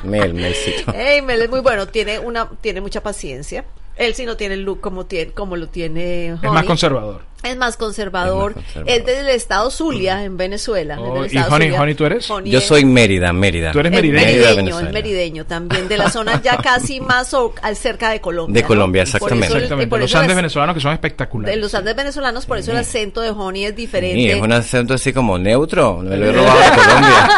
Mel, 0.05 0.35
Melcito. 0.35 0.93
Mel 0.93 1.43
es 1.43 1.50
muy 1.50 1.61
bueno, 1.61 1.88
tiene 1.88 2.19
una, 2.19 2.49
tiene 2.61 2.81
mucha 2.81 3.03
paciencia. 3.03 3.64
Él 3.97 4.15
sí 4.15 4.27
no 4.27 4.37
tiene 4.37 4.55
el 4.55 4.63
look 4.63 4.81
como 4.81 5.07
tiene, 5.07 5.31
como 5.33 5.57
lo 5.57 5.69
tiene 5.69 6.27
Es 6.29 6.43
más 6.43 6.51
Honey. 6.53 6.67
conservador. 6.67 7.23
Es 7.45 7.57
más 7.59 7.77
conservador. 7.77 8.53
Es 8.53 8.57
más 8.57 8.65
conservador. 8.65 8.91
Es 8.99 9.05
del 9.07 9.29
estado 9.29 9.71
Zulia, 9.71 10.25
en 10.25 10.39
Venezuela. 10.39 10.97
Oh, 10.99 11.27
¿y 11.27 11.37
Honey- 11.37 11.45
Zulia. 11.45 11.81
Honey 11.83 11.95
tú 11.95 12.07
eres? 12.07 12.31
Honey 12.31 12.51
Yo 12.51 12.59
es- 12.59 12.65
soy 12.67 12.87
Mérida, 12.87 13.35
Mérida. 13.35 13.71
Tú 13.71 13.81
eres 13.81 13.93
es 13.93 13.97
merideño. 13.97 14.25
Mérida, 14.25 14.39
merideño, 14.41 14.57
Venezuela. 14.57 14.89
es 14.89 14.95
merideño 14.95 15.45
también, 15.45 15.87
de 15.87 15.99
la 15.99 16.09
zona 16.11 16.41
ya 16.43 16.57
casi 16.63 17.01
más 17.03 17.35
o- 17.35 17.55
al 17.61 17.77
cerca 17.77 18.11
de 18.11 18.21
Colombia. 18.23 18.63
De 18.63 18.67
Colombia, 18.67 19.03
¿no? 19.03 19.05
Exactamente. 19.05 19.47
eso 19.47 19.57
el- 19.57 19.63
Exactamente. 19.65 19.91
por 19.91 20.01
Los 20.01 20.15
Andes 20.15 20.31
el- 20.31 20.37
venezolanos 20.37 20.75
que 20.75 20.81
son 20.81 20.93
espectaculares. 20.95 21.55
De 21.55 21.61
los 21.61 21.75
Andes 21.75 21.95
venezolanos, 21.95 22.47
por 22.47 22.57
eso 22.59 22.71
el 22.73 22.79
acento 22.79 23.21
de 23.21 23.29
Honey 23.31 23.67
es 23.67 23.77
diferente. 23.77 24.17
Sí, 24.17 24.31
es 24.31 24.41
un 24.43 24.53
acento 24.53 24.95
así 24.95 25.13
como 25.13 25.37
neutro. 25.39 25.99
Me 25.99 26.17
lo 26.17 26.27
he 26.27 26.33
robado 26.33 26.59
de 26.61 26.67
Colombia. 26.83 27.29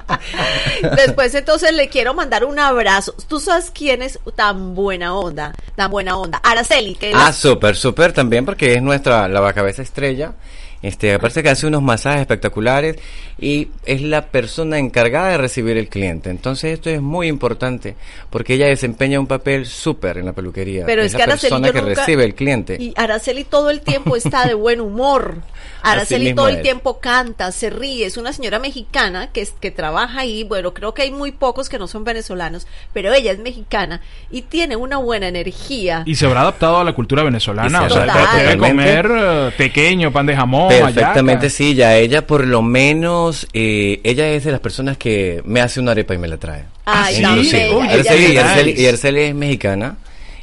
Después 0.95 1.33
entonces 1.35 1.73
le 1.73 1.89
quiero 1.89 2.13
mandar 2.13 2.45
un 2.45 2.59
abrazo. 2.59 3.13
Tú 3.27 3.39
sabes 3.39 3.71
quién 3.73 4.01
es 4.01 4.19
tan 4.35 4.75
buena 4.75 5.15
onda, 5.15 5.53
tan 5.75 5.91
buena 5.91 6.17
onda. 6.17 6.39
Araceli, 6.43 6.95
que 6.95 7.11
Ah, 7.13 7.29
es- 7.29 7.35
súper, 7.35 7.75
súper 7.75 8.13
también 8.13 8.45
porque 8.45 8.73
es 8.75 8.81
nuestra 8.81 9.27
lavacabeza 9.27 9.81
estrella. 9.81 10.33
Este, 10.81 11.13
aparte 11.13 11.43
que 11.43 11.49
hace 11.49 11.67
unos 11.67 11.81
masajes 11.83 12.21
espectaculares 12.21 12.97
y 13.39 13.67
es 13.85 14.01
la 14.01 14.27
persona 14.27 14.79
encargada 14.79 15.29
de 15.29 15.37
recibir 15.37 15.77
el 15.77 15.87
cliente. 15.89 16.29
Entonces 16.29 16.73
esto 16.73 16.89
es 16.89 17.01
muy 17.01 17.27
importante 17.27 17.95
porque 18.29 18.55
ella 18.55 18.67
desempeña 18.67 19.19
un 19.19 19.27
papel 19.27 19.65
súper 19.65 20.17
en 20.17 20.25
la 20.25 20.33
peluquería. 20.33 20.85
Pero 20.85 21.01
es, 21.01 21.07
es, 21.07 21.11
que 21.13 21.17
la 21.19 21.23
Araceli 21.25 21.49
persona 21.49 21.71
que 21.71 21.81
nunca- 21.81 22.01
recibe 22.01 22.25
el 22.25 22.35
cliente. 22.35 22.77
Y 22.79 22.93
Araceli 22.95 23.43
todo 23.43 23.69
el 23.69 23.81
tiempo 23.81 24.15
está 24.15 24.45
de 24.47 24.53
buen 24.55 24.81
humor. 24.81 25.41
Araceli 25.83 26.33
todo 26.33 26.47
el 26.47 26.57
es. 26.57 26.61
tiempo 26.63 26.99
canta, 26.99 27.51
se 27.51 27.69
ríe. 27.69 28.05
Es 28.05 28.17
una 28.17 28.33
señora 28.33 28.59
mexicana 28.59 29.31
que, 29.31 29.41
es, 29.41 29.51
que 29.59 29.71
trabaja 29.71 30.19
ahí. 30.21 30.43
Bueno, 30.43 30.73
creo 30.73 30.93
que 30.93 31.01
hay 31.03 31.11
muy 31.11 31.31
pocos 31.31 31.69
que 31.69 31.79
no 31.79 31.87
son 31.87 32.03
venezolanos, 32.03 32.67
pero 32.93 33.11
ella 33.13 33.31
es 33.31 33.39
mexicana 33.39 34.01
y 34.29 34.43
tiene 34.43 34.75
una 34.75 34.97
buena 34.97 35.27
energía. 35.27 36.03
Y 36.05 36.15
se 36.15 36.25
habrá 36.25 36.41
adaptado 36.41 36.77
a 36.79 36.83
la 36.83 36.93
cultura 36.93 37.23
venezolana. 37.23 37.83
Y 37.83 37.85
O 37.85 37.89
se 37.89 37.93
sea, 37.95 38.03
adapta 38.03 38.37
debe 38.37 38.57
comer 38.57 39.11
eh, 39.11 39.51
pequeño, 39.57 40.11
pan 40.11 40.25
de 40.27 40.35
jamón, 40.35 40.70
Perfectamente, 40.79 41.49
sí, 41.49 41.75
ya 41.75 41.95
ella 41.97 42.25
por 42.25 42.45
lo 42.45 42.61
menos, 42.61 43.47
eh, 43.53 43.99
ella 44.03 44.27
es 44.29 44.43
de 44.45 44.51
las 44.51 44.59
personas 44.61 44.97
que 44.97 45.41
me 45.45 45.61
hace 45.61 45.79
una 45.79 45.91
arepa 45.91 46.13
y 46.13 46.17
me 46.17 46.27
la 46.27 46.37
trae. 46.37 46.63
Ay, 46.85 47.15
sí? 47.15 47.21
Inclusive. 47.23 47.75
Uy, 47.75 47.87
Araceli. 47.87 48.35
Araceli- 48.37 48.77
y 48.77 48.87
Araceli 48.87 49.21
es 49.21 49.35
mexicana 49.35 49.95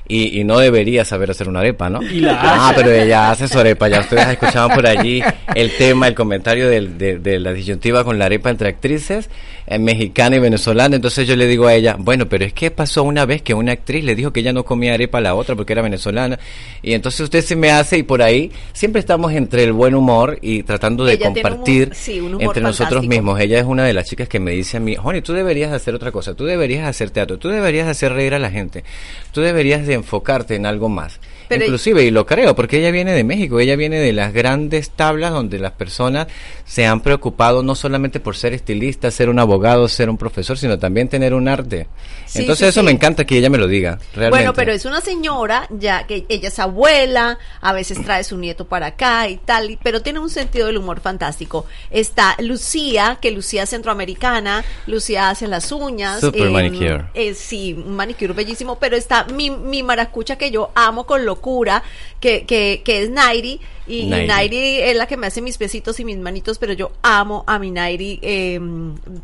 y, 0.08 0.40
y 0.40 0.44
no 0.44 0.58
debería 0.58 1.04
saber 1.04 1.30
hacer 1.30 1.48
una 1.48 1.60
arepa, 1.60 1.90
¿no? 1.90 2.02
Y 2.02 2.20
la 2.20 2.40
ah, 2.40 2.70
hace. 2.70 2.74
pero 2.80 2.90
ella 2.94 3.30
hace 3.30 3.46
su 3.46 3.58
arepa. 3.58 3.88
Ya 3.88 4.00
ustedes 4.00 4.26
escuchaban 4.26 4.74
por 4.74 4.86
allí 4.86 5.22
el 5.54 5.76
tema, 5.76 6.08
el 6.08 6.14
comentario 6.14 6.68
del- 6.68 6.96
de, 6.98 7.18
de 7.18 7.38
la 7.38 7.52
disyuntiva 7.52 8.04
con 8.04 8.18
la 8.18 8.24
arepa 8.24 8.48
entre 8.50 8.68
actrices 8.70 9.28
eh, 9.66 9.78
mexicana 9.78 10.36
y 10.36 10.38
venezolana. 10.38 10.96
Entonces 10.96 11.28
yo 11.28 11.36
le 11.36 11.46
digo 11.46 11.66
a 11.66 11.74
ella, 11.74 11.96
bueno, 11.98 12.26
pero 12.26 12.44
es 12.46 12.54
que 12.54 12.70
pasó 12.70 13.02
una 13.02 13.26
vez 13.26 13.42
que 13.42 13.52
una 13.52 13.72
actriz 13.72 14.02
le 14.02 14.14
dijo 14.14 14.32
que 14.32 14.40
ella 14.40 14.52
no 14.54 14.64
comía 14.64 14.94
arepa 14.94 15.18
a 15.18 15.20
la 15.20 15.34
otra 15.34 15.54
porque 15.54 15.74
era 15.74 15.82
venezolana. 15.82 16.38
Y 16.82 16.94
entonces 16.94 17.20
usted 17.20 17.42
se 17.42 17.54
me 17.54 17.70
hace 17.70 17.98
y 17.98 18.02
por 18.02 18.22
ahí 18.22 18.50
siempre 18.72 19.00
estamos 19.00 19.32
entre 19.34 19.62
el 19.64 19.72
buen 19.74 19.94
humor 19.94 20.38
y 20.40 20.62
tratando 20.62 21.04
de 21.04 21.14
Ella 21.14 21.28
un 21.28 21.34
compartir 21.34 21.90
sí, 21.92 22.18
un 22.18 22.28
humor 22.36 22.42
entre 22.44 22.62
nosotros 22.62 23.06
mismos. 23.06 23.38
Ella 23.40 23.58
es 23.58 23.64
una 23.66 23.84
de 23.84 23.92
las 23.92 24.06
chicas 24.06 24.26
que 24.28 24.40
me 24.40 24.52
dice 24.52 24.78
a 24.78 24.80
mí, 24.80 24.94
Joni, 24.96 25.20
tú 25.20 25.34
deberías 25.34 25.70
hacer 25.72 25.94
otra 25.94 26.12
cosa, 26.12 26.32
tú 26.34 26.46
deberías 26.46 26.86
hacer 26.88 27.10
teatro, 27.10 27.36
tú 27.38 27.48
deberías 27.48 27.88
hacer 27.88 28.12
reír 28.14 28.32
a 28.34 28.38
la 28.38 28.50
gente, 28.50 28.84
tú 29.32 29.42
deberías 29.42 29.86
de 29.86 29.97
enfocarte 29.98 30.54
en 30.56 30.66
algo 30.66 30.88
más. 30.88 31.20
Pero- 31.48 31.64
Inclusive, 31.64 32.04
y 32.04 32.10
lo 32.10 32.26
creo, 32.26 32.54
porque 32.54 32.78
ella 32.78 32.90
viene 32.90 33.12
de 33.12 33.24
México, 33.24 33.58
ella 33.60 33.74
viene 33.76 33.98
de 33.98 34.12
las 34.12 34.32
grandes 34.32 34.90
tablas 34.90 35.32
donde 35.32 35.58
las 35.58 35.72
personas 35.72 36.26
se 36.64 36.86
han 36.86 37.00
preocupado 37.00 37.62
no 37.62 37.74
solamente 37.74 38.20
por 38.20 38.36
ser 38.36 38.52
estilista, 38.54 39.10
ser 39.10 39.28
un 39.28 39.38
abogado, 39.38 39.88
ser 39.88 40.10
un 40.10 40.18
profesor, 40.18 40.58
sino 40.58 40.78
también 40.78 41.08
tener 41.08 41.32
un 41.34 41.48
arte. 41.48 41.86
Sí, 42.26 42.40
Entonces 42.40 42.66
sí, 42.66 42.68
eso 42.70 42.80
sí. 42.80 42.84
me 42.86 42.92
encanta 42.92 43.24
que 43.24 43.38
ella 43.38 43.48
me 43.50 43.56
lo 43.58 43.66
diga, 43.66 43.98
realmente. 44.14 44.30
Bueno, 44.30 44.52
pero 44.54 44.72
es 44.72 44.84
una 44.84 45.00
señora, 45.00 45.66
ya 45.70 46.06
que 46.06 46.26
ella 46.28 46.48
es 46.48 46.58
abuela, 46.58 47.38
a 47.62 47.72
veces 47.72 48.02
trae 48.04 48.22
su 48.24 48.36
nieto 48.36 48.66
para 48.66 48.86
acá 48.88 49.28
y 49.28 49.38
tal, 49.38 49.70
y- 49.70 49.78
pero 49.82 50.02
tiene 50.02 50.18
un 50.18 50.28
sentido 50.30 50.66
del 50.66 50.76
humor 50.76 51.00
fantástico. 51.00 51.64
Está 51.90 52.36
Lucía, 52.40 53.18
que 53.20 53.30
Lucía 53.30 53.62
es 53.62 53.70
centroamericana, 53.70 54.64
Lucía 54.86 55.30
hace 55.30 55.46
las 55.48 55.72
uñas. 55.72 56.20
Super 56.20 56.50
manicure. 56.50 57.04
eh, 57.14 57.32
sí, 57.34 57.72
un 57.72 57.96
manicure 57.96 58.32
bellísimo, 58.34 58.78
pero 58.78 58.96
está 58.96 59.24
mi, 59.24 59.48
mi 59.50 59.82
maracucha 59.82 60.36
que 60.36 60.50
yo 60.50 60.70
amo 60.74 61.06
con 61.06 61.24
locura, 61.38 61.83
que, 62.21 62.45
que, 62.45 62.83
que 62.85 63.02
es 63.02 63.11
Nairi, 63.11 63.61
y, 63.87 64.00
y 64.00 64.07
Nairi. 64.07 64.26
Nairi 64.26 64.76
es 64.80 64.97
la 64.97 65.07
que 65.07 65.16
me 65.16 65.28
hace 65.28 65.40
mis 65.40 65.57
besitos 65.59 65.99
y 66.00 66.04
mis 66.04 66.18
manitos, 66.18 66.59
pero 66.59 66.73
yo 66.73 66.90
amo 67.02 67.45
a 67.47 67.59
mi 67.59 67.71
Nairi, 67.71 68.18
eh, 68.23 68.61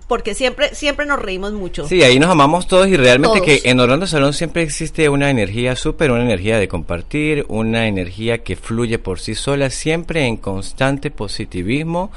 porque 0.06 0.34
siempre, 0.34 0.74
siempre 0.74 1.06
nos 1.06 1.20
reímos 1.20 1.52
mucho. 1.52 1.86
Sí, 1.88 2.02
ahí 2.02 2.18
nos 2.18 2.30
amamos 2.30 2.66
todos 2.66 2.88
y 2.88 2.96
realmente 2.96 3.40
Todos. 3.40 3.46
que 3.46 3.68
en 3.68 3.80
Orlando 3.80 4.06
Salón 4.06 4.32
siempre 4.32 4.62
existe 4.62 5.08
una 5.08 5.28
energía 5.28 5.76
súper, 5.76 6.12
una 6.12 6.22
energía 6.22 6.58
de 6.58 6.68
compartir, 6.68 7.44
una 7.48 7.88
energía 7.88 8.38
que 8.38 8.56
fluye 8.56 8.98
por 8.98 9.18
sí 9.18 9.34
sola, 9.34 9.70
siempre 9.70 10.26
en 10.26 10.36
constante 10.36 11.10
positivismo 11.10 12.12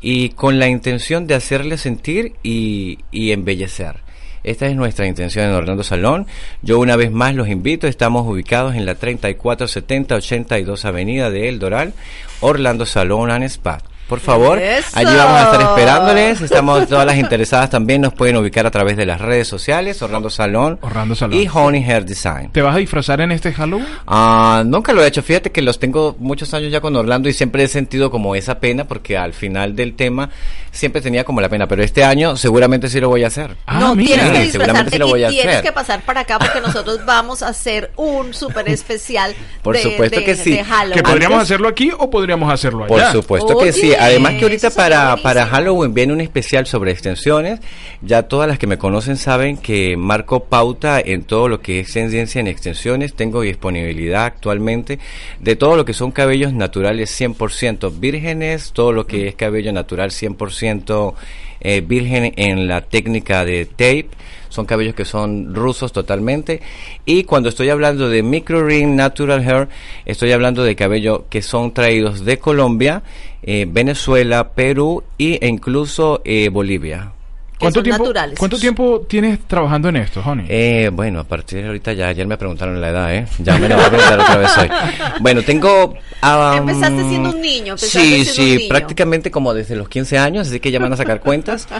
y 0.00 0.30
con 0.30 0.58
la 0.58 0.68
intención 0.68 1.26
de 1.26 1.34
hacerle 1.34 1.78
sentir 1.78 2.34
y, 2.42 2.98
y 3.10 3.32
embellecer. 3.32 4.03
Esta 4.44 4.66
es 4.66 4.76
nuestra 4.76 5.06
intención 5.06 5.46
en 5.46 5.54
Orlando 5.54 5.82
Salón. 5.82 6.26
Yo 6.62 6.78
una 6.78 6.96
vez 6.96 7.10
más 7.10 7.34
los 7.34 7.48
invito, 7.48 7.86
estamos 7.86 8.26
ubicados 8.26 8.74
en 8.74 8.84
la 8.84 8.94
3470 8.94 10.14
82 10.14 10.84
Avenida 10.84 11.30
de 11.30 11.48
El 11.48 11.58
Doral, 11.58 11.94
Orlando 12.40 12.84
Salón 12.84 13.30
and 13.30 13.44
Spa. 13.44 13.82
Por 14.14 14.20
favor, 14.20 14.58
Eso. 14.60 14.88
allí 14.94 15.12
vamos 15.16 15.40
a 15.40 15.44
estar 15.44 15.60
esperándoles. 15.60 16.40
Estamos 16.40 16.86
todas 16.86 17.04
las 17.04 17.16
interesadas 17.16 17.68
también 17.70 18.00
nos 18.00 18.14
pueden 18.14 18.36
ubicar 18.36 18.64
a 18.64 18.70
través 18.70 18.96
de 18.96 19.06
las 19.06 19.20
redes 19.20 19.48
sociales, 19.48 20.00
Orlando 20.02 20.30
Salón, 20.30 20.78
Orlando 20.82 21.16
Salón. 21.16 21.36
y 21.36 21.48
Honey 21.52 21.82
Hair 21.82 22.04
Design. 22.04 22.50
¿Te 22.52 22.62
vas 22.62 22.76
a 22.76 22.78
disfrazar 22.78 23.20
en 23.20 23.32
este 23.32 23.52
Halloween? 23.52 23.86
Ah, 24.06 24.62
nunca 24.64 24.92
lo 24.92 25.02
he 25.02 25.08
hecho. 25.08 25.22
Fíjate 25.22 25.50
que 25.50 25.62
los 25.62 25.78
tengo 25.80 26.14
muchos 26.20 26.54
años 26.54 26.70
ya 26.70 26.80
con 26.80 26.94
Orlando 26.94 27.28
y 27.28 27.32
siempre 27.32 27.64
he 27.64 27.68
sentido 27.68 28.10
como 28.10 28.36
esa 28.36 28.60
pena 28.60 28.84
porque 28.84 29.16
al 29.18 29.34
final 29.34 29.74
del 29.74 29.94
tema 29.96 30.30
siempre 30.70 31.00
tenía 31.00 31.24
como 31.24 31.40
la 31.40 31.48
pena, 31.48 31.66
pero 31.68 31.82
este 31.82 32.04
año 32.04 32.36
seguramente 32.36 32.88
sí 32.88 33.00
lo 33.00 33.08
voy 33.08 33.24
a 33.24 33.28
hacer. 33.28 33.56
Ah, 33.66 33.78
no, 33.80 33.94
mira. 33.94 34.14
tienes 34.22 34.30
que 34.38 34.44
Sí, 34.46 34.50
seguramente 34.52 34.90
disfrazarte 34.90 34.90
sí 34.92 34.98
lo 34.98 35.08
voy 35.08 35.20
y 35.20 35.24
a 35.24 35.28
tienes 35.30 35.48
hacer. 35.56 35.64
que 35.64 35.72
pasar 35.72 36.00
para 36.02 36.20
acá 36.20 36.38
porque 36.38 36.60
nosotros 36.60 37.00
vamos 37.04 37.42
a 37.42 37.48
hacer 37.48 37.90
un 37.96 38.32
súper 38.34 38.68
especial. 38.68 39.34
Por 39.62 39.76
de- 39.76 39.82
supuesto 39.82 40.18
de- 40.20 40.24
que 40.24 40.34
sí. 40.36 40.50
de 40.52 40.64
Halloween. 40.64 40.94
¿Que 40.96 41.02
podríamos 41.02 41.36
Antes- 41.36 41.50
hacerlo 41.50 41.68
aquí 41.68 41.90
o 41.96 42.10
podríamos 42.10 42.52
hacerlo 42.52 42.84
allá? 42.84 42.88
Por 42.88 43.12
supuesto 43.12 43.56
que 43.58 43.72
sí. 43.72 43.94
Además 44.04 44.34
que 44.34 44.44
ahorita 44.44 44.68
para, 44.68 45.16
para 45.16 45.46
Halloween 45.46 45.94
viene 45.94 46.12
un 46.12 46.20
especial 46.20 46.66
sobre 46.66 46.90
extensiones. 46.90 47.60
Ya 48.02 48.24
todas 48.24 48.46
las 48.46 48.58
que 48.58 48.66
me 48.66 48.76
conocen 48.76 49.16
saben 49.16 49.56
que 49.56 49.96
marco 49.96 50.44
pauta 50.44 51.00
en 51.00 51.22
todo 51.22 51.48
lo 51.48 51.62
que 51.62 51.80
es 51.80 51.90
tendencia 51.90 52.38
en 52.38 52.46
extensiones. 52.46 53.14
Tengo 53.14 53.40
disponibilidad 53.40 54.26
actualmente 54.26 54.98
de 55.40 55.56
todo 55.56 55.76
lo 55.76 55.86
que 55.86 55.94
son 55.94 56.12
cabellos 56.12 56.52
naturales 56.52 57.18
100% 57.18 57.98
vírgenes, 57.98 58.72
todo 58.72 58.92
lo 58.92 59.06
que 59.06 59.26
es 59.26 59.36
cabello 59.36 59.72
natural 59.72 60.10
100% 60.10 61.14
eh, 61.62 61.80
virgen 61.80 62.34
en 62.36 62.68
la 62.68 62.82
técnica 62.82 63.46
de 63.46 63.64
tape. 63.64 64.10
Son 64.50 64.66
cabellos 64.66 64.94
que 64.94 65.04
son 65.04 65.54
rusos 65.54 65.92
totalmente. 65.92 66.60
Y 67.06 67.24
cuando 67.24 67.48
estoy 67.48 67.70
hablando 67.70 68.08
de 68.08 68.22
micro 68.22 68.64
ring 68.64 68.94
natural 68.94 69.40
hair, 69.40 69.68
estoy 70.04 70.30
hablando 70.30 70.62
de 70.62 70.76
cabello 70.76 71.26
que 71.28 71.42
son 71.42 71.72
traídos 71.72 72.24
de 72.24 72.38
Colombia, 72.38 73.02
eh, 73.46 73.66
Venezuela, 73.68 74.48
Perú 74.54 75.04
e 75.18 75.38
incluso 75.46 76.22
eh, 76.24 76.48
Bolivia. 76.48 77.12
¿Cuánto 77.56 77.82
tiempo, 77.82 78.02
naturales. 78.02 78.38
¿Cuánto 78.38 78.58
tiempo 78.58 79.06
tienes 79.08 79.38
trabajando 79.46 79.88
en 79.88 79.96
esto, 79.96 80.20
Honey? 80.26 80.46
Eh, 80.48 80.90
bueno, 80.92 81.20
a 81.20 81.24
partir 81.24 81.60
de 81.62 81.68
ahorita 81.68 81.92
ya, 81.92 82.08
ayer 82.08 82.26
me 82.26 82.36
preguntaron 82.36 82.78
la 82.80 82.90
edad, 82.90 83.14
¿eh? 83.14 83.26
Ya 83.38 83.56
me 83.58 83.68
la 83.68 83.76
voy 83.76 83.84
a 83.84 83.88
preguntar 83.88 84.20
otra 84.20 84.36
vez 84.36 84.58
hoy. 84.58 84.68
Bueno, 85.20 85.42
tengo... 85.42 85.94
ah, 86.20 86.56
Empezaste 86.58 87.08
siendo 87.08 87.30
un 87.30 87.40
niño, 87.40 87.78
Sí, 87.78 88.24
sí, 88.24 88.40
un 88.52 88.56
niño. 88.58 88.68
prácticamente 88.68 89.30
como 89.30 89.54
desde 89.54 89.76
los 89.76 89.88
15 89.88 90.18
años, 90.18 90.48
así 90.48 90.58
que 90.60 90.70
ya 90.72 90.78
van 90.80 90.92
a 90.92 90.96
sacar 90.96 91.20
cuentas. 91.20 91.68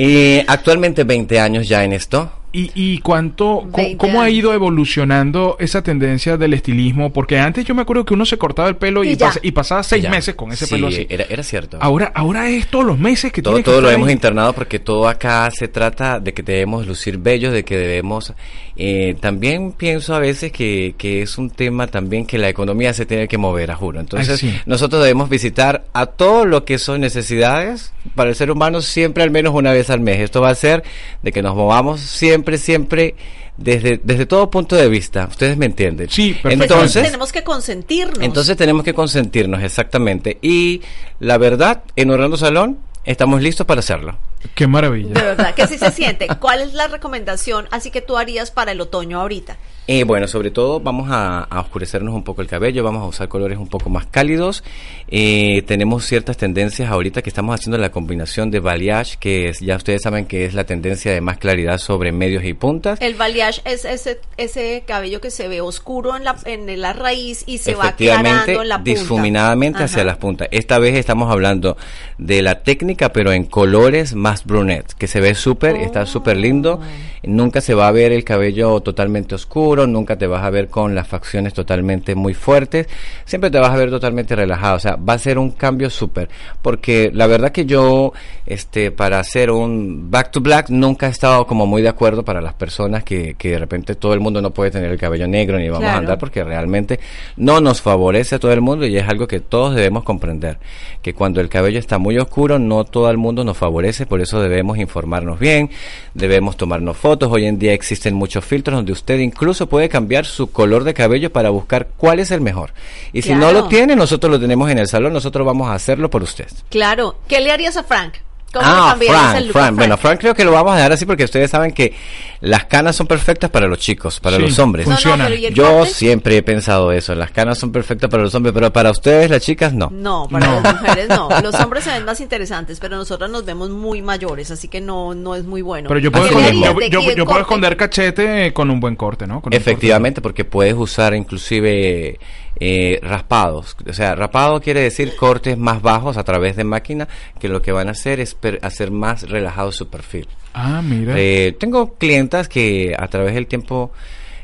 Eh, 0.00 0.44
actualmente 0.46 1.02
20 1.02 1.40
años 1.40 1.66
ya 1.68 1.82
en 1.82 1.92
esto. 1.92 2.30
¿Y, 2.50 2.70
y 2.74 2.98
cuánto, 3.00 3.66
co- 3.70 3.76
20 3.76 3.96
cómo 3.98 4.22
ha 4.22 4.30
ido 4.30 4.54
evolucionando 4.54 5.56
esa 5.60 5.82
tendencia 5.82 6.36
del 6.38 6.54
estilismo? 6.54 7.12
Porque 7.12 7.38
antes 7.38 7.64
yo 7.66 7.74
me 7.74 7.82
acuerdo 7.82 8.04
que 8.06 8.14
uno 8.14 8.24
se 8.24 8.38
cortaba 8.38 8.68
el 8.68 8.76
pelo 8.76 9.04
y, 9.04 9.10
Y 9.10 9.16
pas- 9.16 9.38
y 9.42 9.52
pasaba 9.52 9.82
seis 9.82 10.02
Ya. 10.04 10.10
meses 10.10 10.34
con 10.34 10.50
ese 10.52 10.64
Sí, 10.66 10.74
pelo 10.74 10.86
así. 10.88 11.06
Era, 11.10 11.24
era 11.28 11.42
cierto. 11.42 11.76
Ahora, 11.80 12.10
ahora 12.14 12.48
es 12.48 12.66
todos 12.68 12.86
los 12.86 12.98
meses 12.98 13.32
que 13.32 13.42
todo, 13.42 13.54
tiene 13.54 13.64
que 13.64 13.70
todo 13.70 13.80
lo 13.82 13.90
hemos 13.90 14.10
internado 14.10 14.54
porque 14.54 14.78
todo 14.78 15.08
acá 15.08 15.50
se 15.50 15.68
trata 15.68 16.20
de 16.20 16.32
que 16.32 16.42
debemos 16.42 16.86
lucir 16.86 17.18
bellos, 17.18 17.52
de 17.52 17.64
que 17.64 17.76
debemos... 17.76 18.32
eh, 18.76 19.16
también 19.20 19.72
pienso 19.72 20.14
a 20.14 20.18
veces 20.18 20.50
que, 20.50 20.94
que 20.96 21.20
es 21.22 21.36
un 21.36 21.50
tema 21.50 21.86
también 21.88 22.24
que 22.24 22.38
la 22.38 22.48
economía 22.48 22.94
se 22.94 23.04
tiene 23.04 23.28
que 23.28 23.36
mover, 23.36 23.70
a 23.72 23.76
juro. 23.76 24.00
Entonces, 24.00 24.42
Ay, 24.42 24.50
sí. 24.52 24.56
nosotros 24.66 25.02
debemos 25.02 25.28
visitar 25.28 25.84
a 25.92 26.06
todo 26.06 26.46
lo 26.46 26.64
que 26.64 26.78
son 26.78 27.00
necesidades 27.02 27.92
para 28.14 28.30
el 28.30 28.36
ser 28.36 28.50
humano 28.50 28.80
siempre 28.80 29.22
al 29.22 29.30
menos 29.30 29.52
una 29.54 29.72
vez 29.72 29.90
al 29.90 30.00
mes. 30.00 30.20
Esto 30.20 30.40
va 30.40 30.48
a 30.50 30.54
ser 30.54 30.82
de 31.22 31.32
que 31.32 31.42
nos 31.42 31.54
movamos 31.54 32.00
siempre, 32.00 32.47
siempre... 32.56 33.14
Desde, 33.58 34.00
desde 34.04 34.24
todo 34.24 34.48
punto 34.48 34.76
de 34.76 34.88
vista, 34.88 35.26
ustedes 35.28 35.56
me 35.56 35.66
entienden. 35.66 36.08
Sí, 36.08 36.28
perfecto. 36.28 36.58
Pues 36.58 36.70
entonces, 36.70 37.02
tenemos 37.02 37.32
que 37.32 37.42
consentirnos. 37.42 38.22
entonces 38.22 38.56
tenemos 38.56 38.84
que 38.84 38.94
consentirnos 38.94 39.60
exactamente. 39.64 40.38
Y 40.40 40.80
la 41.18 41.38
verdad, 41.38 41.82
en 41.96 42.08
Orlando 42.08 42.36
Salón 42.36 42.78
estamos 43.04 43.42
listos 43.42 43.66
para 43.66 43.80
hacerlo. 43.80 44.16
Qué 44.54 44.66
maravilla. 44.66 45.14
de 45.14 45.22
verdad, 45.22 45.54
que 45.54 45.66
sí 45.66 45.78
se 45.78 45.90
siente. 45.90 46.28
¿Cuál 46.40 46.60
es 46.60 46.74
la 46.74 46.88
recomendación 46.88 47.66
así 47.70 47.90
que 47.90 48.00
tú 48.00 48.16
harías 48.16 48.50
para 48.50 48.72
el 48.72 48.80
otoño 48.80 49.20
ahorita? 49.20 49.56
Eh, 49.90 50.04
bueno, 50.04 50.28
sobre 50.28 50.50
todo 50.50 50.80
vamos 50.80 51.08
a, 51.10 51.44
a 51.44 51.60
oscurecernos 51.60 52.14
un 52.14 52.22
poco 52.22 52.42
el 52.42 52.46
cabello, 52.46 52.84
vamos 52.84 53.02
a 53.02 53.06
usar 53.06 53.28
colores 53.28 53.56
un 53.56 53.68
poco 53.68 53.88
más 53.88 54.04
cálidos. 54.04 54.62
Eh, 55.08 55.62
tenemos 55.66 56.04
ciertas 56.04 56.36
tendencias 56.36 56.90
ahorita 56.90 57.22
que 57.22 57.30
estamos 57.30 57.54
haciendo 57.54 57.78
la 57.78 57.90
combinación 57.90 58.50
de 58.50 58.60
balayage, 58.60 59.16
que 59.18 59.48
es, 59.48 59.60
ya 59.60 59.76
ustedes 59.76 60.02
saben 60.02 60.26
que 60.26 60.44
es 60.44 60.52
la 60.52 60.64
tendencia 60.64 61.10
de 61.10 61.22
más 61.22 61.38
claridad 61.38 61.78
sobre 61.78 62.12
medios 62.12 62.44
y 62.44 62.52
puntas. 62.52 63.00
El 63.00 63.14
balayage 63.14 63.62
es 63.64 63.86
ese, 63.86 64.20
ese 64.36 64.84
cabello 64.86 65.22
que 65.22 65.30
se 65.30 65.48
ve 65.48 65.62
oscuro 65.62 66.18
en 66.18 66.24
la, 66.24 66.36
en 66.44 66.80
la 66.82 66.92
raíz 66.92 67.44
y 67.46 67.56
se 67.56 67.74
va 67.74 67.88
aclarando 67.88 68.60
en 68.60 68.68
la 68.68 68.76
punta. 68.76 68.90
difuminadamente 68.90 69.84
hacia 69.84 70.04
las 70.04 70.18
puntas. 70.18 70.48
Esta 70.50 70.78
vez 70.78 70.96
estamos 70.96 71.32
hablando 71.32 71.78
de 72.18 72.42
la 72.42 72.62
técnica, 72.62 73.10
pero 73.10 73.32
en 73.32 73.44
colores 73.44 74.14
más 74.14 74.27
brunette, 74.44 74.94
que 74.94 75.06
se 75.06 75.20
ve 75.20 75.34
súper, 75.34 75.76
está 75.76 76.06
súper 76.06 76.36
lindo. 76.36 76.80
Nunca 77.22 77.60
se 77.60 77.74
va 77.74 77.88
a 77.88 77.92
ver 77.92 78.12
el 78.12 78.24
cabello 78.24 78.80
totalmente 78.80 79.34
oscuro, 79.34 79.86
nunca 79.86 80.16
te 80.16 80.26
vas 80.26 80.44
a 80.44 80.50
ver 80.50 80.68
con 80.68 80.94
las 80.94 81.08
facciones 81.08 81.54
totalmente 81.54 82.14
muy 82.14 82.34
fuertes, 82.34 82.86
siempre 83.24 83.50
te 83.50 83.58
vas 83.58 83.70
a 83.70 83.76
ver 83.76 83.90
totalmente 83.90 84.36
relajado. 84.36 84.76
O 84.76 84.80
sea, 84.80 84.96
va 84.96 85.14
a 85.14 85.18
ser 85.18 85.38
un 85.38 85.50
cambio 85.50 85.90
súper. 85.90 86.28
Porque 86.62 87.10
la 87.12 87.26
verdad 87.26 87.52
que 87.52 87.66
yo, 87.66 88.12
este, 88.46 88.90
para 88.90 89.20
hacer 89.20 89.50
un 89.50 90.10
back 90.10 90.30
to 90.30 90.40
black, 90.40 90.70
nunca 90.70 91.06
he 91.06 91.10
estado 91.10 91.46
como 91.46 91.66
muy 91.66 91.82
de 91.82 91.88
acuerdo 91.88 92.24
para 92.24 92.40
las 92.40 92.54
personas 92.54 93.04
que, 93.04 93.34
que 93.34 93.50
de 93.50 93.58
repente 93.58 93.94
todo 93.94 94.14
el 94.14 94.20
mundo 94.20 94.40
no 94.40 94.50
puede 94.50 94.70
tener 94.70 94.90
el 94.90 94.98
cabello 94.98 95.26
negro 95.26 95.58
ni 95.58 95.68
vamos 95.68 95.88
a 95.88 95.96
andar 95.96 96.18
porque 96.18 96.44
realmente 96.44 97.00
no 97.36 97.60
nos 97.60 97.80
favorece 97.80 98.36
a 98.36 98.38
todo 98.38 98.52
el 98.52 98.60
mundo 98.60 98.86
y 98.86 98.96
es 98.96 99.08
algo 99.08 99.26
que 99.26 99.40
todos 99.40 99.74
debemos 99.74 100.04
comprender, 100.04 100.58
que 101.02 101.14
cuando 101.14 101.40
el 101.40 101.48
cabello 101.48 101.78
está 101.78 101.98
muy 101.98 102.18
oscuro 102.18 102.58
no 102.58 102.84
todo 102.84 103.10
el 103.10 103.16
mundo 103.16 103.44
nos 103.44 103.56
favorece, 103.56 104.06
por 104.06 104.20
eso 104.20 104.40
debemos 104.40 104.78
informarnos 104.78 105.38
bien, 105.38 105.70
debemos 106.14 106.56
tomarnos 106.56 106.96
fotos, 106.96 107.07
hoy 107.30 107.46
en 107.46 107.58
día 107.58 107.72
existen 107.72 108.14
muchos 108.14 108.44
filtros 108.44 108.76
donde 108.76 108.92
usted 108.92 109.18
incluso 109.18 109.68
puede 109.68 109.88
cambiar 109.88 110.26
su 110.26 110.50
color 110.50 110.84
de 110.84 110.94
cabello 110.94 111.32
para 111.32 111.50
buscar 111.50 111.88
cuál 111.96 112.18
es 112.20 112.30
el 112.30 112.40
mejor. 112.40 112.72
Y 113.12 113.22
si 113.22 113.34
no 113.34 113.52
lo 113.52 113.68
tiene, 113.68 113.96
nosotros 113.96 114.30
lo 114.30 114.40
tenemos 114.40 114.70
en 114.70 114.78
el 114.78 114.88
salón, 114.88 115.12
nosotros 115.12 115.46
vamos 115.46 115.68
a 115.68 115.74
hacerlo 115.74 116.10
por 116.10 116.22
usted. 116.22 116.48
Claro. 116.68 117.16
¿Qué 117.28 117.40
le 117.40 117.50
harías 117.50 117.76
a 117.76 117.82
Frank? 117.82 118.14
¿Cómo 118.58 118.96
le 118.98 119.08
Ah, 119.10 119.18
Frank, 119.32 119.40
look 119.46 119.48
a 119.48 119.52
Frank. 119.52 119.76
Bueno, 119.76 119.96
Frank 119.96 120.20
creo 120.20 120.34
que 120.34 120.44
lo 120.44 120.52
vamos 120.52 120.72
a 120.72 120.76
dejar 120.76 120.92
así 120.92 121.06
porque 121.06 121.24
ustedes 121.24 121.50
saben 121.50 121.72
que 121.72 121.94
las 122.40 122.64
canas 122.66 122.94
son 122.96 123.06
perfectas 123.06 123.50
para 123.50 123.66
los 123.66 123.78
chicos, 123.78 124.20
para 124.20 124.36
Sí, 124.36 124.42
los 124.42 124.58
hombres. 124.58 124.86
No, 124.86 124.92
no, 124.92 124.96
funciona. 124.96 125.24
pero 125.24 125.36
¿y 125.36 125.46
el 125.46 125.54
Yo 125.54 125.78
corte? 125.78 125.90
siempre 125.92 126.36
he 126.36 126.42
pensado 126.42 126.92
eso, 126.92 127.14
las 127.14 127.30
canas 127.30 127.58
son 127.58 127.72
perfectas 127.72 128.08
para 128.10 128.22
los 128.22 128.34
hombres, 128.34 128.52
pero 128.54 128.72
para 128.72 128.90
ustedes, 128.90 129.28
las 129.30 129.42
chicas, 129.42 129.72
no. 129.72 129.88
No, 129.90 130.28
para 130.30 130.46
No. 130.46 130.60
las 130.60 130.80
mujeres 130.82 131.08
no. 131.08 131.28
Los 131.42 131.54
hombres 131.56 131.84
se 131.84 131.90
ven 131.90 132.04
más 132.04 132.20
interesantes, 132.20 132.78
pero 132.80 132.96
nosotras 132.96 133.30
nos 133.30 133.44
vemos 133.44 133.70
muy 133.70 134.02
mayores, 134.02 134.50
así 134.50 134.68
que 134.68 134.80
no, 134.80 135.14
no 135.14 135.34
es 135.34 135.44
muy 135.44 135.62
bueno. 135.62 135.88
Pero 135.88 136.00
yo 136.00 136.12
puedo, 136.12 136.28
¿Qué 136.28 136.34
le 136.34 136.40
esconder, 136.50 136.90
yo, 137.16 137.24
puedo 137.24 137.40
esconder 137.40 137.76
cachete 137.76 138.52
con 138.52 138.70
un 138.70 138.80
buen 138.80 138.94
corte, 138.96 139.26
¿no? 139.26 139.40
Con 139.40 139.52
Efectivamente, 139.52 140.20
porque 140.20 140.44
puedes 140.44 140.74
usar 140.74 141.14
inclusive 141.14 142.18
eh, 142.60 142.98
raspados. 143.02 143.76
O 143.88 143.92
sea, 143.92 144.14
rapado 144.14 144.60
quiere 144.60 144.80
decir 144.80 145.14
cortes 145.16 145.56
más 145.56 145.82
bajos 145.82 146.16
a 146.16 146.24
través 146.24 146.56
de 146.56 146.64
máquina, 146.64 147.08
que 147.38 147.48
lo 147.48 147.62
que 147.62 147.72
van 147.72 147.88
a 147.88 147.92
hacer 147.92 148.20
es 148.20 148.34
per- 148.34 148.58
hacer 148.62 148.90
más 148.90 149.28
relajado 149.28 149.72
su 149.72 149.88
perfil. 149.88 150.26
Ah, 150.54 150.82
mira. 150.82 151.14
Eh, 151.16 151.56
tengo 151.58 151.94
clientas 151.94 152.48
que 152.48 152.94
a 152.98 153.06
través 153.08 153.34
del 153.34 153.46
tiempo 153.46 153.92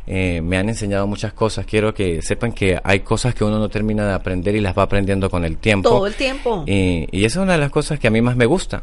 eh, 0.06 0.40
me 0.42 0.58
han 0.58 0.68
enseñado 0.68 1.06
muchas 1.06 1.32
cosas. 1.32 1.66
Quiero 1.66 1.94
que 1.94 2.22
sepan 2.22 2.52
que 2.52 2.78
hay 2.84 3.00
cosas 3.00 3.34
que 3.34 3.42
uno 3.42 3.58
no 3.58 3.68
termina 3.68 4.06
de 4.06 4.12
aprender 4.12 4.54
y 4.54 4.60
las 4.60 4.76
va 4.76 4.82
aprendiendo 4.84 5.30
con 5.30 5.44
el 5.44 5.56
tiempo. 5.56 5.88
Todo 5.88 6.06
el 6.06 6.14
tiempo. 6.14 6.64
Y, 6.66 7.08
y 7.10 7.24
esa 7.24 7.40
es 7.40 7.42
una 7.42 7.52
de 7.52 7.58
las 7.58 7.70
cosas 7.70 7.98
que 7.98 8.06
a 8.08 8.10
mí 8.10 8.20
más 8.20 8.36
me 8.36 8.46
gusta. 8.46 8.82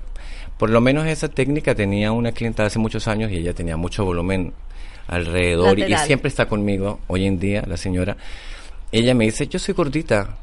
Por 0.58 0.70
lo 0.70 0.82
menos 0.82 1.08
esa 1.08 1.28
técnica 1.28 1.74
tenía 1.74 2.12
una 2.12 2.32
clienta 2.34 2.66
hace 2.66 2.80
muchos 2.80 3.08
años 3.08 3.32
y 3.32 3.38
ella 3.38 3.54
tenía 3.54 3.78
mucho 3.78 4.04
volumen 4.06 4.54
alrededor 5.08 5.80
y, 5.80 5.96
siempre 5.98 6.30
está 6.30 6.48
conmigo 6.48 7.00
hoy 7.08 7.26
en 7.26 7.40
día, 7.40 7.64
la 7.68 7.78
señora. 7.78 8.18
Ella 8.92 9.14
me 9.14 9.26
dice, 9.26 9.48
yo 9.48 9.58
soy 9.60 9.74
gordita 9.74 10.38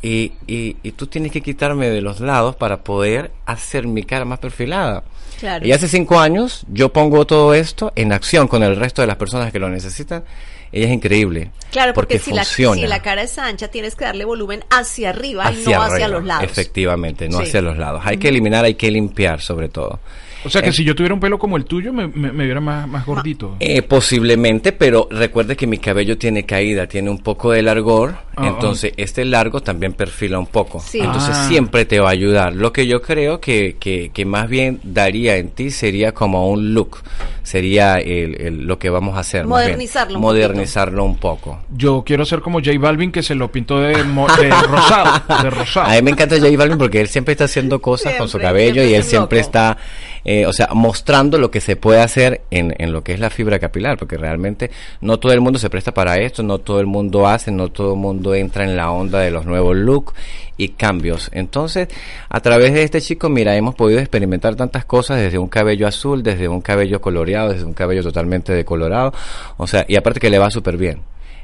y, 0.00 0.32
y, 0.46 0.76
y 0.82 0.92
tú 0.92 1.06
tienes 1.06 1.30
que 1.30 1.40
quitarme 1.42 1.88
de 1.90 2.00
los 2.00 2.20
lados 2.20 2.56
para 2.56 2.82
poder 2.82 3.30
hacer 3.46 3.86
mi 3.86 4.02
cara 4.02 4.24
más 4.24 4.38
perfilada. 4.38 5.04
Claro. 5.38 5.66
Y 5.66 5.72
hace 5.72 5.88
cinco 5.88 6.18
años 6.20 6.64
yo 6.68 6.92
pongo 6.92 7.26
todo 7.26 7.52
esto 7.54 7.92
en 7.96 8.12
acción 8.12 8.48
con 8.48 8.62
el 8.62 8.76
resto 8.76 9.02
de 9.02 9.08
las 9.08 9.16
personas 9.16 9.52
que 9.52 9.58
lo 9.58 9.68
necesitan. 9.68 10.24
Ella 10.70 10.86
es 10.86 10.92
increíble. 10.92 11.50
Claro, 11.70 11.92
porque, 11.92 12.18
si, 12.18 12.32
la, 12.32 12.44
funciona. 12.44 12.80
si 12.80 12.86
la 12.86 13.02
cara 13.02 13.22
es 13.22 13.36
ancha, 13.38 13.68
tienes 13.68 13.94
que 13.94 14.06
darle 14.06 14.24
volumen 14.24 14.64
hacia 14.70 15.10
arriba 15.10 15.52
y 15.52 15.60
hacia 15.60 15.76
no 15.76 15.82
hacia 15.82 15.94
arriba. 16.06 16.08
los 16.08 16.24
lados. 16.24 16.44
Efectivamente, 16.44 17.28
no 17.28 17.38
Sí. 17.38 17.44
hacia 17.44 17.60
los 17.60 17.76
lados. 17.76 18.00
Hay 18.06 18.16
que 18.16 18.28
eliminar, 18.28 18.64
hay 18.64 18.74
que 18.74 18.90
limpiar 18.90 19.40
sobre 19.42 19.68
todo. 19.68 20.00
O 20.44 20.50
sea 20.50 20.60
que 20.62 20.70
Eh, 20.70 20.72
si 20.72 20.84
yo 20.84 20.94
tuviera 20.94 21.14
un 21.14 21.20
pelo 21.20 21.38
como 21.38 21.56
el 21.56 21.64
tuyo, 21.64 21.92
me, 21.92 22.08
me, 22.08 22.32
me 22.32 22.44
viera 22.44 22.60
más, 22.60 22.88
más 22.88 23.04
gordito. 23.06 23.56
Eh, 23.60 23.82
posiblemente, 23.82 24.72
pero 24.72 25.08
recuerde 25.10 25.56
que 25.56 25.66
mi 25.66 25.78
cabello 25.78 26.18
tiene 26.18 26.44
caída, 26.44 26.86
tiene 26.86 27.10
un 27.10 27.18
poco 27.18 27.52
de 27.52 27.62
largor, 27.62 28.14
Ah, 28.34 28.46
entonces 28.48 28.92
este 28.96 29.24
largo 29.26 29.60
también 29.60 29.92
perfila 29.92 30.38
un 30.38 30.46
poco. 30.46 30.80
Sí. 30.80 30.98
Entonces 31.00 31.34
Ah. 31.36 31.48
siempre 31.48 31.84
te 31.84 32.00
va 32.00 32.08
a 32.08 32.12
ayudar. 32.12 32.54
Lo 32.54 32.72
que 32.72 32.86
yo 32.86 33.02
creo 33.02 33.40
que, 33.40 33.76
que, 33.78 34.10
que 34.12 34.24
más 34.24 34.48
bien 34.48 34.80
daría 34.82 35.36
en 35.36 35.50
ti 35.50 35.70
sería 35.70 36.12
como 36.12 36.48
un 36.48 36.72
look, 36.72 36.98
sería 37.42 37.98
el, 37.98 38.40
el- 38.40 38.66
lo 38.66 38.78
que 38.78 38.88
vamos 38.90 39.16
a 39.16 39.20
hacer. 39.20 39.40
bien. 39.42 39.50
Modernizarlo 39.50 40.14
un 40.16 40.22
Modernizarlo 40.22 41.04
un 41.04 41.16
poco. 41.18 41.60
Yo 41.76 42.02
quiero 42.06 42.24
ser 42.24 42.40
como 42.40 42.58
J 42.60 42.70
Balvin 42.78 43.12
que 43.12 43.22
se 43.22 43.34
lo 43.34 43.52
pintó 43.52 43.80
de, 43.80 44.02
mo- 44.04 44.26
de 44.36 44.48
rosado. 44.66 45.22
De 45.42 45.50
rosado. 45.50 45.86
A 45.90 45.94
mí 45.96 46.02
me 46.02 46.10
encanta 46.12 46.36
J 46.38 46.48
Balvin 46.56 46.78
porque 46.78 47.00
él 47.00 47.08
siempre 47.08 47.32
está 47.32 47.44
haciendo 47.44 47.80
cosas 47.82 48.14
con 48.14 48.28
su 48.28 48.38
cabello 48.38 48.82
siempre 48.82 48.90
y 48.90 48.94
él 48.94 49.02
siempre 49.04 49.38
loco. 49.40 49.46
está, 49.48 49.76
eh, 50.24 50.46
o 50.46 50.52
sea, 50.52 50.68
mostrando 50.74 51.38
lo 51.38 51.50
que 51.50 51.60
se 51.60 51.76
puede 51.76 52.00
hacer 52.00 52.42
en, 52.50 52.74
en 52.78 52.92
lo 52.92 53.02
que 53.02 53.12
es 53.12 53.20
la 53.20 53.30
fibra 53.30 53.58
capilar, 53.58 53.98
porque 53.98 54.16
realmente 54.16 54.70
no 55.00 55.18
todo 55.18 55.32
el 55.32 55.40
mundo 55.40 55.58
se 55.58 55.70
presta 55.70 55.92
para 55.92 56.16
esto, 56.18 56.42
no 56.42 56.58
todo 56.58 56.80
el 56.80 56.86
mundo 56.86 57.26
hace, 57.26 57.50
no 57.50 57.68
todo 57.68 57.94
el 57.94 57.98
mundo 57.98 58.34
entra 58.34 58.64
en 58.64 58.76
la 58.76 58.90
onda 58.90 59.20
de 59.20 59.30
los 59.30 59.46
nuevos 59.46 59.76
looks 59.76 60.14
y 60.56 60.70
cambios. 60.70 61.30
Entonces, 61.32 61.88
a 62.28 62.40
través 62.40 62.72
de 62.72 62.82
este 62.82 63.00
chico, 63.00 63.28
mira, 63.28 63.56
hemos 63.56 63.74
podido 63.74 64.00
experimentar 64.00 64.54
tantas 64.54 64.84
cosas 64.84 65.18
desde 65.18 65.38
un 65.38 65.48
cabello 65.48 65.86
azul, 65.86 66.22
desde 66.22 66.48
un 66.48 66.60
cabello 66.60 67.00
coloreado, 67.00 67.52
desde 67.52 67.64
un 67.64 67.74
cabello 67.74 68.02
totalmente 68.02 68.52
decolorado, 68.52 69.12
o 69.56 69.66
sea, 69.66 69.84
y 69.88 69.96
aparte 69.96 70.20
que 70.20 70.30
le 70.30 70.38
va 70.38 70.50
súper 70.50 70.76
bien. 70.76 71.00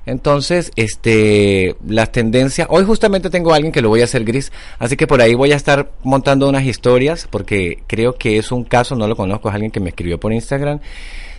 Entonces, 0.07 0.73
este, 0.77 1.77
las 1.87 2.13
tendencias, 2.13 2.67
hoy 2.71 2.85
justamente 2.85 3.29
tengo 3.31 3.53
a 3.53 3.57
alguien 3.57 3.73
que 3.73 3.83
lo 3.83 3.89
voy 3.91 4.01
a 4.01 4.05
hacer 4.05 4.25
gris, 4.25 4.53
así 4.79 4.97
que 4.97 5.07
por 5.07 5.21
ahí 5.21 5.35
voy 5.35 5.53
a 5.53 5.57
estar 5.57 5.91
montando 6.03 6.49
unas 6.49 6.65
historias, 6.65 7.29
porque 7.31 7.83
creo 7.87 8.15
que 8.15 8.39
es 8.39 8.51
un 8.53 8.65
caso, 8.65 8.97
no 8.97 9.07
lo 9.07 9.17
conozco, 9.17 9.49
es 9.49 9.55
alguien 9.55 9.71
que 9.71 9.81
me 9.81 9.91
escribió 9.91 10.19
por 10.19 10.33
Instagram, 10.33 10.81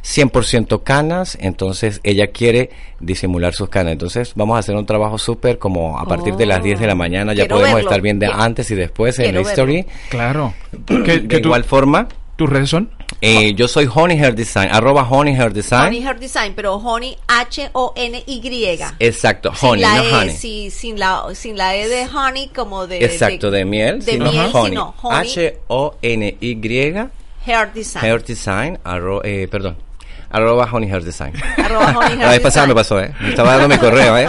100% 0.04 0.84
canas, 0.84 1.38
entonces 1.42 2.00
ella 2.04 2.28
quiere 2.28 2.70
disimular 3.00 3.54
sus 3.54 3.70
canas, 3.70 3.94
entonces 3.94 4.34
vamos 4.36 4.56
a 4.56 4.60
hacer 4.60 4.76
un 4.76 4.86
trabajo 4.86 5.18
súper 5.18 5.58
como 5.58 6.00
a 6.00 6.06
partir 6.06 6.36
de 6.36 6.46
las 6.46 6.60
Oh, 6.60 6.64
10 6.64 6.80
de 6.80 6.88
la 6.88 6.96
mañana, 6.96 7.34
ya 7.34 7.46
podemos 7.48 7.74
verlo. 7.74 7.90
estar 7.90 8.02
bien 8.02 8.20
de 8.20 8.28
antes 8.28 8.70
y 8.72 8.76
después 8.76 9.18
en 9.20 9.26
quiero 9.26 9.42
la 9.42 9.50
story. 9.50 9.86
Claro. 10.10 10.54
¿Qué, 11.06 11.20
De 11.20 11.38
igual 11.40 11.64
forma, 11.64 12.08
tus 12.36 12.50
redes 12.50 12.70
son? 12.70 12.90
Eh, 13.22 13.54
yo 13.54 13.68
soy 13.68 13.90
Honey 13.94 14.18
Hair 14.18 14.36
Design, 14.36 14.70
arroba 14.72 15.04
Honey 15.04 15.36
Hair 15.36 15.54
Design. 15.54 15.88
Honey 15.88 16.02
Hair 16.06 16.20
Design, 16.20 16.54
pero 16.56 16.76
Honey 16.76 17.18
H-O-N-Y. 17.28 18.80
Exacto, 19.00 19.54
Sin 19.54 19.70
Honey, 19.70 19.82
la 19.82 19.96
no 19.98 20.04
E, 20.04 20.14
Honey. 20.14 20.36
sí, 20.36 20.72
sin 20.72 21.00
la, 21.00 21.24
sin 21.34 21.58
la 21.58 21.76
E 21.76 21.88
de 21.88 22.08
honey 22.08 22.48
como 22.50 22.88
de... 22.88 23.04
Exacto, 23.04 23.52
de, 23.52 23.66
miel. 23.66 24.04
De 24.04 24.14
sino 24.14 24.32
miel, 24.32 24.50
honey. 24.54 24.70
sino 24.72 24.96
honey 25.02 25.32
H-O-N-Y, 25.32 26.56
Hair 27.46 27.74
Design. 27.74 28.06
Hair 28.06 28.24
Design, 28.24 28.80
arro, 28.84 29.24
eh, 29.24 29.48
perdón, 29.50 29.78
arroba 30.30 30.68
Honey 30.72 30.90
Hair 30.92 31.04
Design. 31.04 31.34
Arroba 31.58 31.88
Honey 31.98 32.12
Hair 32.14 32.20
La 32.20 32.30
vez 32.32 32.40
pasada 32.42 32.68
me 32.68 32.76
pasó, 32.76 33.00
¿eh? 33.00 33.14
Me 33.20 33.30
estaba 33.30 33.58
dando 33.58 33.68
mi 33.68 33.78
correo, 33.80 34.18
¿eh? 34.18 34.28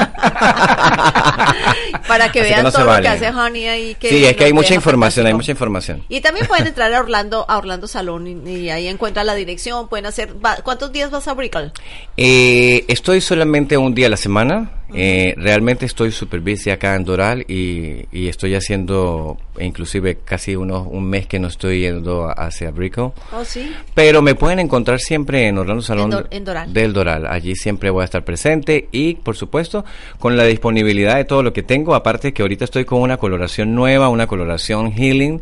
Para 2.09 2.31
que 2.33 2.41
Así 2.41 2.49
que 2.49 2.55
vean 2.55 2.63
no 2.65 2.73
todo 2.73 2.83
lo 2.85 2.89
vale. 2.89 3.03
que 3.03 3.09
hace 3.09 3.29
Honey 3.29 3.67
ahí. 3.69 3.95
Que 3.95 4.09
sí, 4.09 4.25
es 4.25 4.37
que 4.37 4.45
hay 4.45 4.53
mucha 4.53 4.75
información, 4.75 5.27
hay 5.27 5.33
fantástico. 5.33 5.37
mucha 5.37 5.53
información. 5.53 6.05
Y 6.09 6.21
también 6.21 6.47
pueden 6.47 6.67
entrar 6.67 6.93
a 6.93 7.01
Orlando, 7.01 7.45
a 7.49 7.59
Orlando 7.59 7.87
Salón 7.87 8.27
y, 8.47 8.51
y 8.51 8.71
ahí 8.71 8.89
encuentran 8.89 9.27
la 9.27 9.35
dirección, 9.35 9.89
pueden 9.89 10.07
hacer, 10.07 10.35
va- 10.45 10.57
¿cuántos 10.57 10.93
días 10.93 11.11
vas 11.11 11.29
a 11.29 11.35
Brickell? 11.35 11.73
Eh, 12.17 12.85
estoy 12.89 13.21
solamente 13.21 13.77
un 13.77 13.95
día 13.95 14.07
a 14.07 14.11
la 14.11 14.17
semana. 14.17 14.71
Eh, 14.95 15.35
realmente 15.37 15.87
estoy 15.87 16.11
super 16.13 16.41
busy 16.41 16.71
acá 16.71 16.95
en 16.97 17.05
Doral 17.05 17.45
y, 17.49 18.07
y 18.13 18.29
estoy 18.29 18.55
haciendo 18.55 19.37
inclusive 19.61 20.19
casi 20.25 20.57
unos, 20.57 20.87
un 20.91 21.05
mes 21.05 21.27
que 21.27 21.39
no 21.39 21.49
estoy 21.49 21.81
yendo 21.81 22.29
hacia 22.37 22.71
Brico. 22.71 23.15
Oh, 23.33 23.45
sí. 23.45 23.71
Pero 23.95 24.23
me 24.23 24.35
pueden 24.35 24.59
encontrar 24.59 24.99
siempre 25.01 25.47
en 25.49 25.59
Orlando 25.59 25.83
Salón 25.83 26.11
Dor- 26.11 26.29
en 26.31 26.45
Doral. 26.45 26.73
del 26.73 26.93
Doral. 26.93 27.27
Allí 27.27 27.55
siempre 27.57 27.91
voy 27.91 28.03
a 28.03 28.05
estar 28.05 28.25
presente 28.25 28.89
y, 28.93 29.15
por 29.15 29.37
supuesto, 29.37 29.85
con 30.19 30.37
la 30.37 30.45
disponibilidad 30.45 31.17
de 31.17 31.25
todo 31.25 31.43
lo 31.43 31.53
que 31.53 31.63
tengo. 31.63 31.95
Aparte 31.95 32.33
que 32.33 32.43
ahorita 32.43 32.65
estoy 32.65 32.85
con 32.85 33.01
una 33.03 33.17
coloración 33.19 33.75
nueva, 33.75 34.09
una 34.09 34.27
coloración 34.27 34.93
healing, 34.93 35.41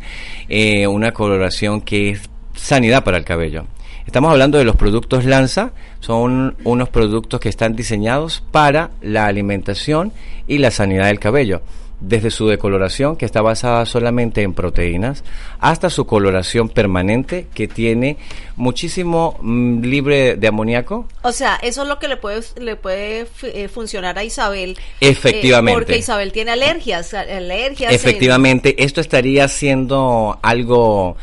eh, 0.49 0.87
una 0.87 1.11
coloración 1.11 1.81
que 1.81 2.11
es 2.11 2.29
sanidad 2.55 3.03
para 3.03 3.17
el 3.17 3.23
cabello. 3.23 3.65
Estamos 4.09 4.31
hablando 4.31 4.57
de 4.57 4.63
los 4.63 4.75
productos 4.75 5.23
Lanza. 5.23 5.69
Son 5.99 6.57
unos 6.63 6.89
productos 6.89 7.39
que 7.39 7.47
están 7.47 7.75
diseñados 7.75 8.41
para 8.49 8.89
la 9.03 9.27
alimentación 9.27 10.11
y 10.47 10.57
la 10.57 10.71
sanidad 10.71 11.05
del 11.05 11.19
cabello 11.19 11.61
desde 11.99 12.31
su 12.31 12.47
decoloración, 12.47 13.17
que 13.17 13.25
está 13.25 13.43
basada 13.43 13.85
solamente 13.85 14.41
en 14.41 14.55
proteínas, 14.55 15.23
hasta 15.59 15.91
su 15.91 16.07
coloración 16.07 16.69
permanente, 16.69 17.45
que 17.53 17.67
tiene 17.67 18.17
muchísimo 18.55 19.37
mm, 19.41 19.81
libre 19.83 20.35
de 20.37 20.47
amoníaco. 20.47 21.05
O 21.21 21.31
sea, 21.31 21.59
eso 21.61 21.83
es 21.83 21.87
lo 21.87 21.99
que 21.99 22.07
le 22.07 22.17
puede, 22.17 22.41
le 22.59 22.75
puede 22.77 23.27
eh, 23.43 23.67
funcionar 23.67 24.17
a 24.17 24.23
Isabel. 24.23 24.75
Efectivamente. 25.01 25.71
eh, 25.71 25.75
porque 25.85 25.97
Isabel 25.99 26.31
tiene 26.31 26.49
alergias, 26.49 27.13
alergias. 27.13 27.91
en- 27.91 27.95
Efectivamente, 27.95 28.83
esto 28.83 29.01
estaría 29.01 29.47
siendo 29.49 30.39
algo, 30.41 31.15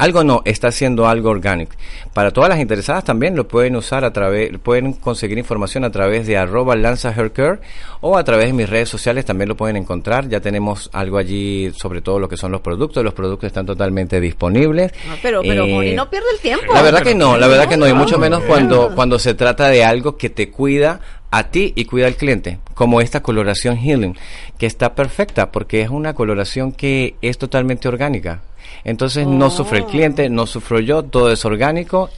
algo 0.00 0.24
no, 0.24 0.40
está 0.46 0.72
siendo 0.72 1.06
algo 1.06 1.28
orgánico. 1.28 1.72
Para 2.14 2.30
todas 2.30 2.48
las 2.48 2.58
interesadas 2.58 3.04
también 3.04 3.36
lo 3.36 3.46
pueden 3.46 3.76
usar 3.76 4.04
a 4.04 4.12
través, 4.12 4.50
pueden 4.58 4.94
conseguir 4.94 5.36
información 5.36 5.84
a 5.84 5.90
través 5.90 6.26
de 6.26 6.38
arroba 6.38 6.74
lanza 6.74 7.10
hair 7.10 7.32
care 7.32 7.58
o 8.00 8.16
a 8.16 8.24
través 8.24 8.46
de 8.46 8.52
mis 8.54 8.68
redes 8.68 8.88
sociales 8.88 9.26
también 9.26 9.48
lo 9.48 9.56
pueden 9.56 9.76
encontrar. 9.76 10.26
Ya 10.28 10.40
tenemos 10.40 10.88
algo 10.94 11.18
allí 11.18 11.70
sobre 11.76 12.00
todo 12.00 12.18
lo 12.18 12.28
que 12.28 12.38
son 12.38 12.50
los 12.50 12.62
productos. 12.62 13.04
Los 13.04 13.12
productos 13.12 13.48
están 13.48 13.66
totalmente 13.66 14.20
disponibles. 14.20 14.90
No, 15.06 15.14
pero, 15.22 15.42
pero 15.42 15.64
Eh, 15.66 15.72
Moni, 15.72 15.92
no 15.92 16.08
pierde 16.08 16.26
el 16.34 16.40
tiempo. 16.40 16.72
La 16.72 16.80
verdad 16.82 17.02
que 17.02 17.14
no, 17.14 17.36
la 17.36 17.46
verdad 17.46 17.68
que 17.68 17.76
no, 17.76 17.86
y 17.86 17.92
mucho 17.92 18.14
no, 18.14 18.22
menos 18.22 18.40
no. 18.40 18.46
cuando, 18.46 18.94
cuando 18.94 19.18
se 19.18 19.34
trata 19.34 19.68
de 19.68 19.84
algo 19.84 20.16
que 20.16 20.30
te 20.30 20.50
cuida 20.50 21.00
a 21.30 21.44
ti 21.44 21.72
y 21.76 21.84
cuida 21.84 22.06
al 22.06 22.16
cliente, 22.16 22.58
como 22.74 23.00
esta 23.00 23.22
coloración 23.22 23.76
Healing, 23.76 24.16
que 24.58 24.66
está 24.66 24.94
perfecta 24.94 25.52
porque 25.52 25.80
es 25.82 25.90
una 25.90 26.14
coloración 26.14 26.72
que 26.72 27.14
es 27.22 27.38
totalmente 27.38 27.86
orgánica. 27.88 28.40
Entonces 28.84 29.26
no 29.26 29.46
Oh. 29.46 29.50
sufre 29.50 29.78
el 29.78 29.86
cliente, 29.86 30.28
no 30.28 30.46
sufro 30.46 30.80
yo, 30.80 31.02
todo 31.04 31.30
es 31.32 31.44
orgánico. 31.44 32.10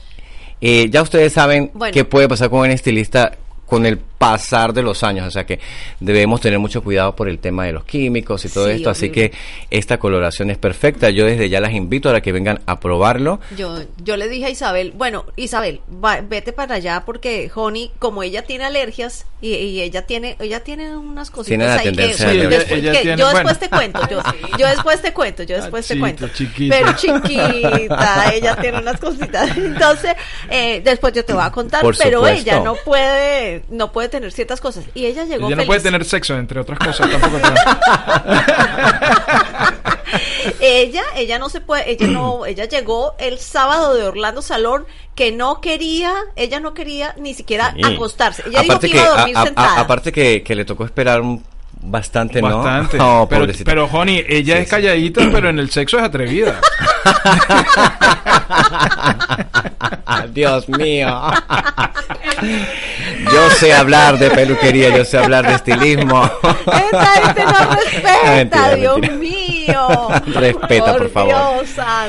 Eh, 0.61 0.89
ya 0.89 1.01
ustedes 1.01 1.33
saben 1.33 1.71
Bueno. 1.73 1.93
qué 1.93 2.05
puede 2.05 2.27
pasar 2.29 2.49
con 2.49 2.61
un 2.61 2.71
estilista 2.71 3.33
con 3.65 3.85
el 3.85 3.97
pasar 4.31 4.73
de 4.73 4.81
los 4.83 5.03
años, 5.03 5.27
o 5.27 5.31
sea 5.31 5.45
que 5.45 5.59
debemos 5.99 6.39
tener 6.41 6.59
mucho 6.59 6.81
cuidado 6.83 7.15
por 7.15 7.27
el 7.29 7.39
tema 7.39 7.65
de 7.65 7.73
los 7.73 7.83
químicos 7.83 8.43
y 8.45 8.49
todo 8.49 8.67
Sí, 8.67 8.73
esto, 8.73 8.89
así 8.89 9.05
horrible. 9.09 9.31
que 9.31 9.37
esta 9.77 9.97
coloración 9.99 10.49
es 10.49 10.57
perfecta. 10.57 11.09
Yo 11.09 11.25
desde 11.25 11.49
ya 11.49 11.59
las 11.59 11.73
invito 11.73 12.09
a 12.09 12.21
que 12.21 12.31
vengan 12.31 12.61
a 12.65 12.79
probarlo. 12.79 13.39
Yo, 13.57 13.79
yo 14.03 14.17
le 14.17 14.29
dije 14.29 14.45
a 14.45 14.49
Isabel, 14.49 14.93
bueno, 14.95 15.25
Isabel, 15.35 15.81
va- 16.03 16.21
vete 16.21 16.53
para 16.53 16.75
allá 16.75 17.03
porque 17.05 17.49
Honey, 17.53 17.91
como 17.99 18.23
ella 18.23 18.43
tiene 18.43 18.65
alergias 18.65 19.25
y, 19.41 19.53
y 19.55 19.81
ella 19.81 20.05
tiene, 20.05 20.35
ella 20.39 20.61
tiene 20.63 20.95
unas 20.95 21.29
cositas 21.31 21.47
Tiene 21.47 21.65
la 21.65 21.75
ahí 21.75 21.83
tendencia 21.85 22.33
la 22.33 22.49
después- 22.49 22.81
que 22.81 22.91
tiene- 23.01 23.17
yo 23.17 23.27
después 23.29 23.43
bueno. 23.43 23.59
te 23.59 23.69
cuento, 23.69 23.99
yo, 24.09 24.21
yo 24.59 24.67
después 24.67 25.01
te 25.01 25.13
cuento, 25.13 25.43
yo 25.43 25.55
después 25.57 25.87
te 25.87 25.99
cuento. 25.99 26.27
chiquita. 26.29 26.75
Pero 26.77 26.93
chiquita, 26.95 28.33
ella 28.33 28.55
tiene 28.55 28.79
unas 28.79 28.99
cositas. 28.99 29.57
Entonces, 29.57 30.13
eh, 30.49 30.81
después 30.83 31.13
yo 31.13 31.25
te 31.25 31.33
voy 31.33 31.43
a 31.43 31.51
contar, 31.51 31.81
Por 31.81 31.97
pero 31.97 32.19
supuesto. 32.19 32.41
ella 32.49 32.59
no 32.59 32.75
puede, 32.75 33.63
no 33.69 33.91
puede 33.91 34.09
tener 34.13 34.31
ciertas 34.31 34.61
cosas. 34.61 34.85
Y 34.93 35.05
ella 35.07 35.23
llegó 35.25 35.47
Ella 35.47 35.55
no 35.55 35.61
feliz. 35.63 35.67
puede 35.67 35.79
tener 35.81 36.05
sexo, 36.05 36.37
entre 36.37 36.59
otras 36.59 36.77
cosas, 36.79 37.09
tampoco. 37.09 37.39
ella, 40.59 41.03
ella 41.15 41.39
no 41.39 41.49
se 41.49 41.61
puede, 41.61 41.89
ella 41.91 42.07
no, 42.07 42.45
ella 42.45 42.65
llegó 42.65 43.15
el 43.19 43.39
sábado 43.39 43.93
de 43.95 44.03
Orlando 44.03 44.41
Salón 44.41 44.85
que 45.15 45.31
no 45.31 45.61
quería, 45.61 46.13
ella 46.35 46.59
no 46.59 46.73
quería 46.73 47.13
ni 47.17 47.33
siquiera 47.33 47.73
Sí. 47.75 47.83
acostarse. 47.83 48.43
Ella 48.47 48.61
dijo 48.61 48.79
que 48.79 48.87
iba 48.87 49.03
a 49.03 49.09
dormir 49.17 49.37
a- 49.37 49.41
a- 49.41 49.45
sentada. 49.45 49.79
aparte 49.79 50.11
que, 50.11 50.43
que 50.43 50.55
le 50.55 50.65
tocó 50.65 50.85
esperar 50.85 51.21
un- 51.21 51.43
bastante, 51.85 52.41
¿no? 52.41 52.59
Bastante. 52.63 52.97
Pero, 53.29 53.47
pero, 53.65 53.85
Honey, 53.91 54.23
ella 54.29 54.55
Sí, 54.55 54.61
es 54.61 54.67
sí. 54.67 54.71
calladita, 54.71 55.21
pero 55.33 55.49
en 55.49 55.59
el 55.59 55.69
sexo 55.69 55.97
es 55.97 56.03
atrevida. 56.03 56.61
Dios 60.33 60.69
mío. 60.69 61.21
Yo 63.31 63.49
sé 63.51 63.73
hablar 63.73 64.17
de 64.17 64.29
peluquería, 64.31 64.95
yo 64.95 65.05
sé 65.05 65.17
hablar 65.17 65.47
de 65.47 65.55
estilismo. 65.55 66.23
Esta 66.23 67.05
gente 67.05 67.43
no 67.45 67.75
respeta, 67.75 68.23
Mentira, 68.35 68.75
Dios 68.75 68.99
mentira. 68.99 69.17
mío. 69.17 69.42
Respeta, 70.33 70.97
por 70.97 71.09
favor. 71.09 71.35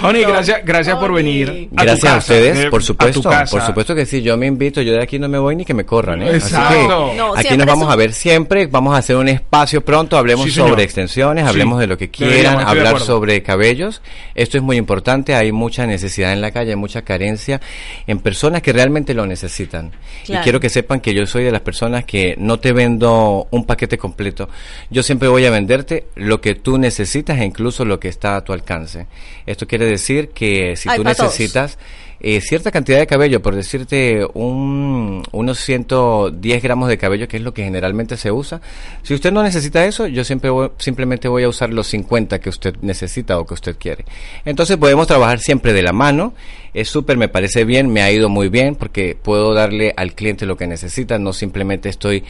Honey, 0.02 0.24
gracias, 0.24 0.60
gracias 0.64 0.96
por 0.96 1.12
venir. 1.12 1.68
tu 1.70 1.76
Gracias 1.76 1.98
a 2.04 2.14
casa, 2.16 2.18
ustedes, 2.18 2.58
eh, 2.58 2.70
por 2.70 2.80
a 2.80 2.84
supuesto. 2.84 3.20
tu 3.22 3.28
casa. 3.28 3.50
Por 3.50 3.62
supuesto 3.66 3.94
que 3.94 4.06
sí, 4.06 4.22
yo 4.22 4.36
me 4.36 4.46
invito, 4.46 4.80
yo 4.82 4.92
de 4.92 5.02
aquí 5.02 5.18
no 5.18 5.28
me 5.28 5.38
voy 5.38 5.56
ni 5.56 5.64
que 5.64 5.74
me 5.74 5.84
corran, 5.84 6.22
¿eh? 6.22 6.36
Así 6.36 6.54
que 6.54 6.88
No, 6.88 7.34
aquí 7.36 7.56
nos 7.56 7.66
vamos 7.66 7.86
un- 7.86 7.92
a 7.92 7.96
ver 7.96 8.12
siempre, 8.12 8.66
vamos 8.66 8.94
a 8.94 8.98
hacer 8.98 9.16
un 9.16 9.28
espacio 9.28 9.84
pronto, 9.84 10.16
hablemos 10.16 10.44
Sí, 10.46 10.50
sobre 10.52 10.82
extensiones, 10.82 11.46
hablemos 11.46 11.78
Sí, 11.78 11.80
de 11.82 11.86
lo 11.86 11.98
que 11.98 12.10
quieran, 12.10 12.60
hablar 12.60 13.00
sobre 13.00 13.42
cabellos. 13.42 14.02
Esto 14.34 14.56
es 14.56 14.62
muy 14.62 14.76
importante, 14.76 15.34
hay 15.34 15.52
mucha 15.52 15.86
necesidad 15.86 16.32
en 16.32 16.40
la 16.40 16.50
calle, 16.50 16.70
hay 16.70 16.76
mucha 16.76 17.02
carencia 17.02 17.60
en 18.06 18.18
personas 18.18 18.62
que 18.62 18.72
realmente 18.72 19.14
lo 19.14 19.26
necesitan. 19.26 19.92
Claro. 20.24 20.40
Y 20.40 20.44
quiero 20.44 20.60
que 20.60 20.68
sepan 20.68 21.00
que 21.00 21.14
yo 21.14 21.26
soy 21.26 21.44
de 21.44 21.52
las 21.52 21.60
personas 21.60 22.04
que 22.04 22.34
no 22.38 22.58
te 22.58 22.72
vendo 22.72 23.46
un 23.50 23.64
paquete 23.64 23.98
completo. 23.98 24.48
Yo 24.90 25.02
siempre 25.02 25.28
voy 25.28 25.44
a 25.46 25.50
venderte 25.50 26.06
lo 26.16 26.40
que 26.40 26.54
tú 26.54 26.78
necesitas 26.78 27.38
e 27.44 27.46
incluso 27.46 27.84
lo 27.84 28.00
que 28.00 28.08
está 28.08 28.36
a 28.36 28.42
tu 28.42 28.52
alcance. 28.52 29.06
Esto 29.46 29.66
quiere 29.68 29.86
decir 29.86 30.30
que 30.30 30.74
si 30.76 30.88
tú 30.96 31.02
necesitas 31.26 31.78
eh, 32.20 32.40
cierta 32.40 32.70
cantidad 32.70 32.98
de 32.98 33.06
cabello, 33.06 33.42
por 33.42 33.54
decirte 33.54 34.26
un, 34.32 35.22
unos 35.32 35.58
110 35.58 36.62
gramos 36.62 36.88
de 36.88 36.96
cabello, 36.96 37.28
que 37.28 37.36
es 37.36 37.42
lo 37.42 37.52
que 37.52 37.64
generalmente 37.64 38.16
se 38.16 38.32
usa. 38.32 38.62
Si 39.02 39.12
usted 39.14 39.30
no 39.30 39.42
necesita 39.42 39.84
eso, 39.84 40.06
yo 40.06 40.24
siempre 40.24 40.48
voy- 40.48 40.70
simplemente 40.78 41.28
voy 41.28 41.42
a 41.42 41.48
usar 41.48 41.70
los 41.70 41.86
50 41.88 42.38
que 42.40 42.48
usted 42.48 42.76
necesita 42.80 43.38
o 43.38 43.44
que 43.46 43.54
usted 43.54 43.76
quiere. 43.78 44.04
Entonces 44.46 44.76
podemos 44.78 45.06
trabajar 45.06 45.38
siempre 45.40 45.72
de 45.74 45.82
la 45.82 45.92
mano. 45.92 46.32
Es 46.74 46.88
súper, 46.88 47.16
me 47.16 47.28
parece 47.28 47.64
bien, 47.64 47.92
me 47.92 48.02
ha 48.02 48.10
ido 48.10 48.28
muy 48.28 48.48
bien 48.48 48.74
porque 48.74 49.16
puedo 49.20 49.54
darle 49.54 49.94
al 49.96 50.14
cliente 50.14 50.44
lo 50.44 50.56
que 50.56 50.66
necesita, 50.66 51.18
no 51.18 51.32
simplemente 51.32 51.88
estoy 51.88 52.24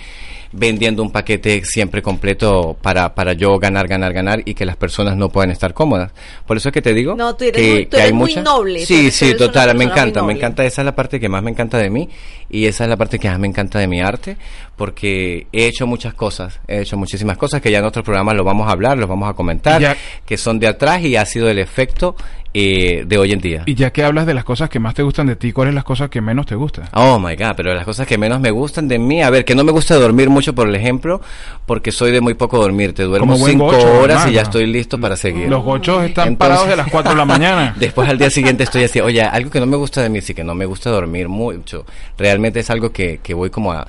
vendiendo 0.53 1.03
un 1.03 1.11
paquete 1.11 1.63
siempre 1.65 2.01
completo 2.01 2.77
para, 2.81 3.13
para 3.15 3.33
yo 3.33 3.59
ganar, 3.59 3.89
ganar, 3.89 4.13
ganar 4.13 4.43
y 4.45 4.55
que 4.55 4.65
las 4.65 4.77
personas 4.77 5.17
no 5.17 5.29
puedan 5.31 5.51
estar 5.51 5.75
cómodas. 5.75 6.13
Por 6.47 6.57
eso 6.59 6.69
es 6.69 6.73
que 6.73 6.81
te 6.83 6.95
digo 6.95 7.17
No, 7.17 7.35
tú 7.35 7.43
eres 7.45 7.61
que, 7.61 7.73
muy- 7.73 7.85
tú 7.87 7.91
que 7.91 7.97
hay 7.97 8.03
eres 8.09 8.15
muy 8.15 8.31
mucha... 8.31 8.43
noble, 8.43 8.87
Sí, 8.87 8.95
eres- 9.01 9.13
tú 9.15 9.19
sí, 9.19 9.25
eres 9.31 9.39
total, 9.39 9.77
me 9.77 9.85
encanta, 9.85 10.23
me 10.23 10.35
encanta, 10.35 10.65
esa 10.65 10.83
es 10.83 10.87
la 10.87 10.95
parte 10.95 11.19
que 11.19 11.29
más 11.29 11.43
me 11.43 11.51
encanta 11.51 11.79
de 11.79 11.91
mí 11.91 12.09
y 12.51 12.67
esa 12.67 12.85
es 12.85 12.91
la 12.91 12.97
parte 12.97 13.19
que 13.19 13.29
más 13.29 13.39
me 13.41 13.49
encanta 13.49 13.79
de 13.81 13.89
mi 13.89 14.01
arte 14.01 14.37
porque 14.77 15.47
he 15.53 15.67
hecho 15.67 15.87
muchas 15.87 16.15
cosas, 16.15 16.61
he 16.69 16.81
hecho 16.83 16.97
muchísimas 16.97 17.37
cosas 17.37 17.61
que 17.61 17.71
ya 17.71 17.79
en 17.79 17.85
otros 17.87 18.05
programas 18.05 18.37
lo 18.37 18.45
vamos 18.45 18.69
a 18.69 18.73
hablar, 18.73 18.97
los 18.99 19.09
vamos 19.09 19.29
a 19.29 19.33
comentar, 19.35 19.81
Ya- 19.81 19.97
que 20.27 20.37
son 20.37 20.59
de 20.61 20.69
atrás 20.69 21.03
y 21.03 21.17
ha 21.17 21.25
sido 21.27 21.49
el 21.49 21.59
efecto 21.59 22.15
eh, 22.55 23.05
de 23.07 23.19
hoy 23.19 23.33
en 23.33 23.41
día. 23.41 23.63
Y 23.67 23.75
ya 23.75 23.93
que 23.93 24.05
hablas 24.05 24.27
de 24.27 24.33
las 24.35 24.45
cosas 24.45 24.71
que 24.71 24.79
más 24.79 24.95
te 24.95 25.03
gustan 25.03 25.27
de 25.27 25.35
ti, 25.37 25.53
¿cuáles 25.53 25.71
son 25.71 25.75
las 25.75 25.85
cosas 25.85 26.09
que 26.09 26.21
menos 26.21 26.47
te 26.47 26.55
gustan? 26.55 26.89
Oh 26.95 27.19
my 27.19 27.35
god, 27.35 27.55
pero 27.57 27.75
las 27.75 27.85
cosas 27.85 28.07
que 28.07 28.17
menos 28.17 28.41
me 28.41 28.51
gustan 28.53 28.87
de 28.89 28.99
mí, 28.99 29.23
a 29.23 29.31
ver, 29.31 29.45
que 29.45 29.55
no 29.57 29.65
me 29.65 29.73
gusta 29.73 29.97
dormir 29.97 30.31
mucho, 30.31 30.55
por 30.55 30.73
ejemplo, 30.75 31.21
porque 31.67 31.91
soy 31.93 32.13
de 32.13 32.21
muy 32.21 32.35
poco 32.35 32.59
dormir. 32.59 32.95
Te 32.95 33.03
duermo 33.03 33.37
cinco 33.37 33.65
gocho, 33.67 33.79
horas 34.01 34.11
hermano. 34.19 34.31
y 34.31 34.35
ya 34.35 34.43
estoy 34.43 34.67
listo 34.67 34.99
para 35.01 35.17
seguir. 35.17 35.49
Los 35.49 35.65
gochos 35.65 36.05
están 36.05 36.29
Entonces- 36.29 36.39
parados 36.39 36.69
de 36.69 36.77
las 36.77 36.89
4 36.91 37.11
de 37.11 37.17
la 37.19 37.25
mañana. 37.25 37.75
Después 37.81 38.09
al 38.09 38.19
día 38.19 38.31
siguiente 38.31 38.63
estoy 38.65 38.85
así, 38.85 39.01
oye, 39.01 39.21
algo 39.23 39.51
que 39.51 39.59
no 39.59 39.67
me 39.67 39.77
gusta 39.77 40.01
de 40.03 40.09
mí, 40.09 40.21
sí 40.21 40.33
que 40.33 40.45
no 40.45 40.55
me 40.55 40.65
gusta 40.65 40.91
dormir 40.91 41.29
mucho. 41.29 41.85
Realmente 42.17 42.61
es 42.61 42.71
algo 42.71 42.93
que, 42.93 43.19
que 43.23 43.35
voy 43.35 43.51
como 43.51 43.73
a, 43.73 43.87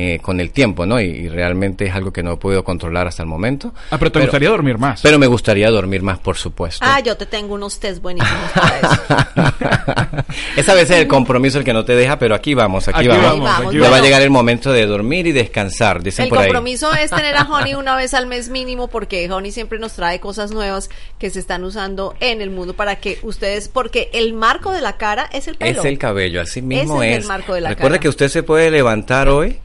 eh, 0.00 0.20
con 0.22 0.38
el 0.38 0.50
tiempo, 0.52 0.86
¿no? 0.86 1.00
Y, 1.00 1.06
y 1.06 1.28
realmente 1.28 1.84
es 1.86 1.92
algo 1.92 2.12
que 2.12 2.22
no 2.22 2.34
he 2.34 2.36
podido 2.36 2.62
controlar 2.62 3.08
hasta 3.08 3.22
el 3.24 3.28
momento. 3.28 3.74
Ah, 3.90 3.98
pero 3.98 4.12
te 4.12 4.20
gustaría 4.20 4.48
dormir 4.48 4.78
más. 4.78 5.00
Pero 5.02 5.18
me 5.18 5.26
gustaría 5.26 5.68
dormir 5.70 6.02
más, 6.02 6.20
por 6.20 6.36
supuesto. 6.36 6.84
Ah, 6.88 7.00
yo 7.00 7.16
te 7.16 7.26
tengo 7.26 7.54
unos 7.54 7.80
test 7.80 8.00
buenísimos 8.00 8.50
para 8.54 8.78
eso. 8.78 10.24
es 10.56 10.68
a 10.68 10.74
veces 10.74 10.98
el 10.98 11.08
compromiso 11.08 11.58
el 11.58 11.64
que 11.64 11.72
no 11.72 11.84
te 11.84 11.96
deja, 11.96 12.16
pero 12.18 12.34
aquí 12.36 12.54
vamos, 12.54 12.86
aquí, 12.86 13.00
Aquí 13.00 13.08
vamos. 13.08 13.40
vamos, 13.40 13.66
aquí 13.68 13.78
Ya 13.78 13.90
va 13.90 13.96
a 13.96 14.00
llegar 14.00 14.22
el 14.22 14.30
momento 14.30 14.72
de 14.72 14.86
dormir 14.86 15.26
y 15.26 15.32
descansar, 15.32 16.02
dicen 16.02 16.24
El 16.24 16.28
por 16.28 16.38
ahí. 16.38 16.44
compromiso 16.44 16.94
es 16.94 17.10
tener 17.10 17.36
a 17.36 17.42
Honey 17.42 17.74
una 17.74 17.96
vez 17.96 18.14
al 18.14 18.26
mes 18.26 18.48
mínimo 18.50 18.86
porque 18.88 19.28
Honey 19.30 19.50
siempre 19.50 19.78
nos 19.78 19.94
trae 19.94 20.20
cosas 20.20 20.52
nuevas 20.52 20.90
que 21.18 21.30
se 21.30 21.40
están 21.40 21.64
usando 21.64 22.14
en 22.20 22.40
el 22.40 22.50
mundo 22.50 22.74
para 22.74 22.96
que 22.96 23.18
ustedes, 23.22 23.68
porque 23.68 24.10
el 24.12 24.32
marco 24.34 24.72
de 24.72 24.80
la 24.80 24.96
cara 24.96 25.28
es 25.32 25.48
el 25.48 25.56
pelo. 25.56 25.80
Es 25.80 25.84
el 25.84 25.98
cabello, 25.98 26.40
así 26.40 26.62
mismo 26.62 27.02
Ese 27.02 27.10
es 27.12 27.18
es. 27.18 27.22
el 27.24 27.28
marco 27.28 27.54
de 27.54 27.60
la 27.62 27.70
Recuerda 27.70 27.96
cara. 27.96 28.00
que 28.00 28.08
usted 28.08 28.28
se 28.28 28.42
puede 28.42 28.70
levantar 28.70 29.28
hoy, 29.28 29.58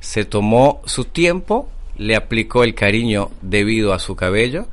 se 0.00 0.24
tomó 0.24 0.80
su 0.84 1.04
tiempo, 1.04 1.68
le 1.96 2.16
aplicó 2.16 2.64
el 2.64 2.74
cariño 2.74 3.30
debido 3.42 3.92
a 3.92 3.98
su 3.98 4.16
cabello 4.16 4.66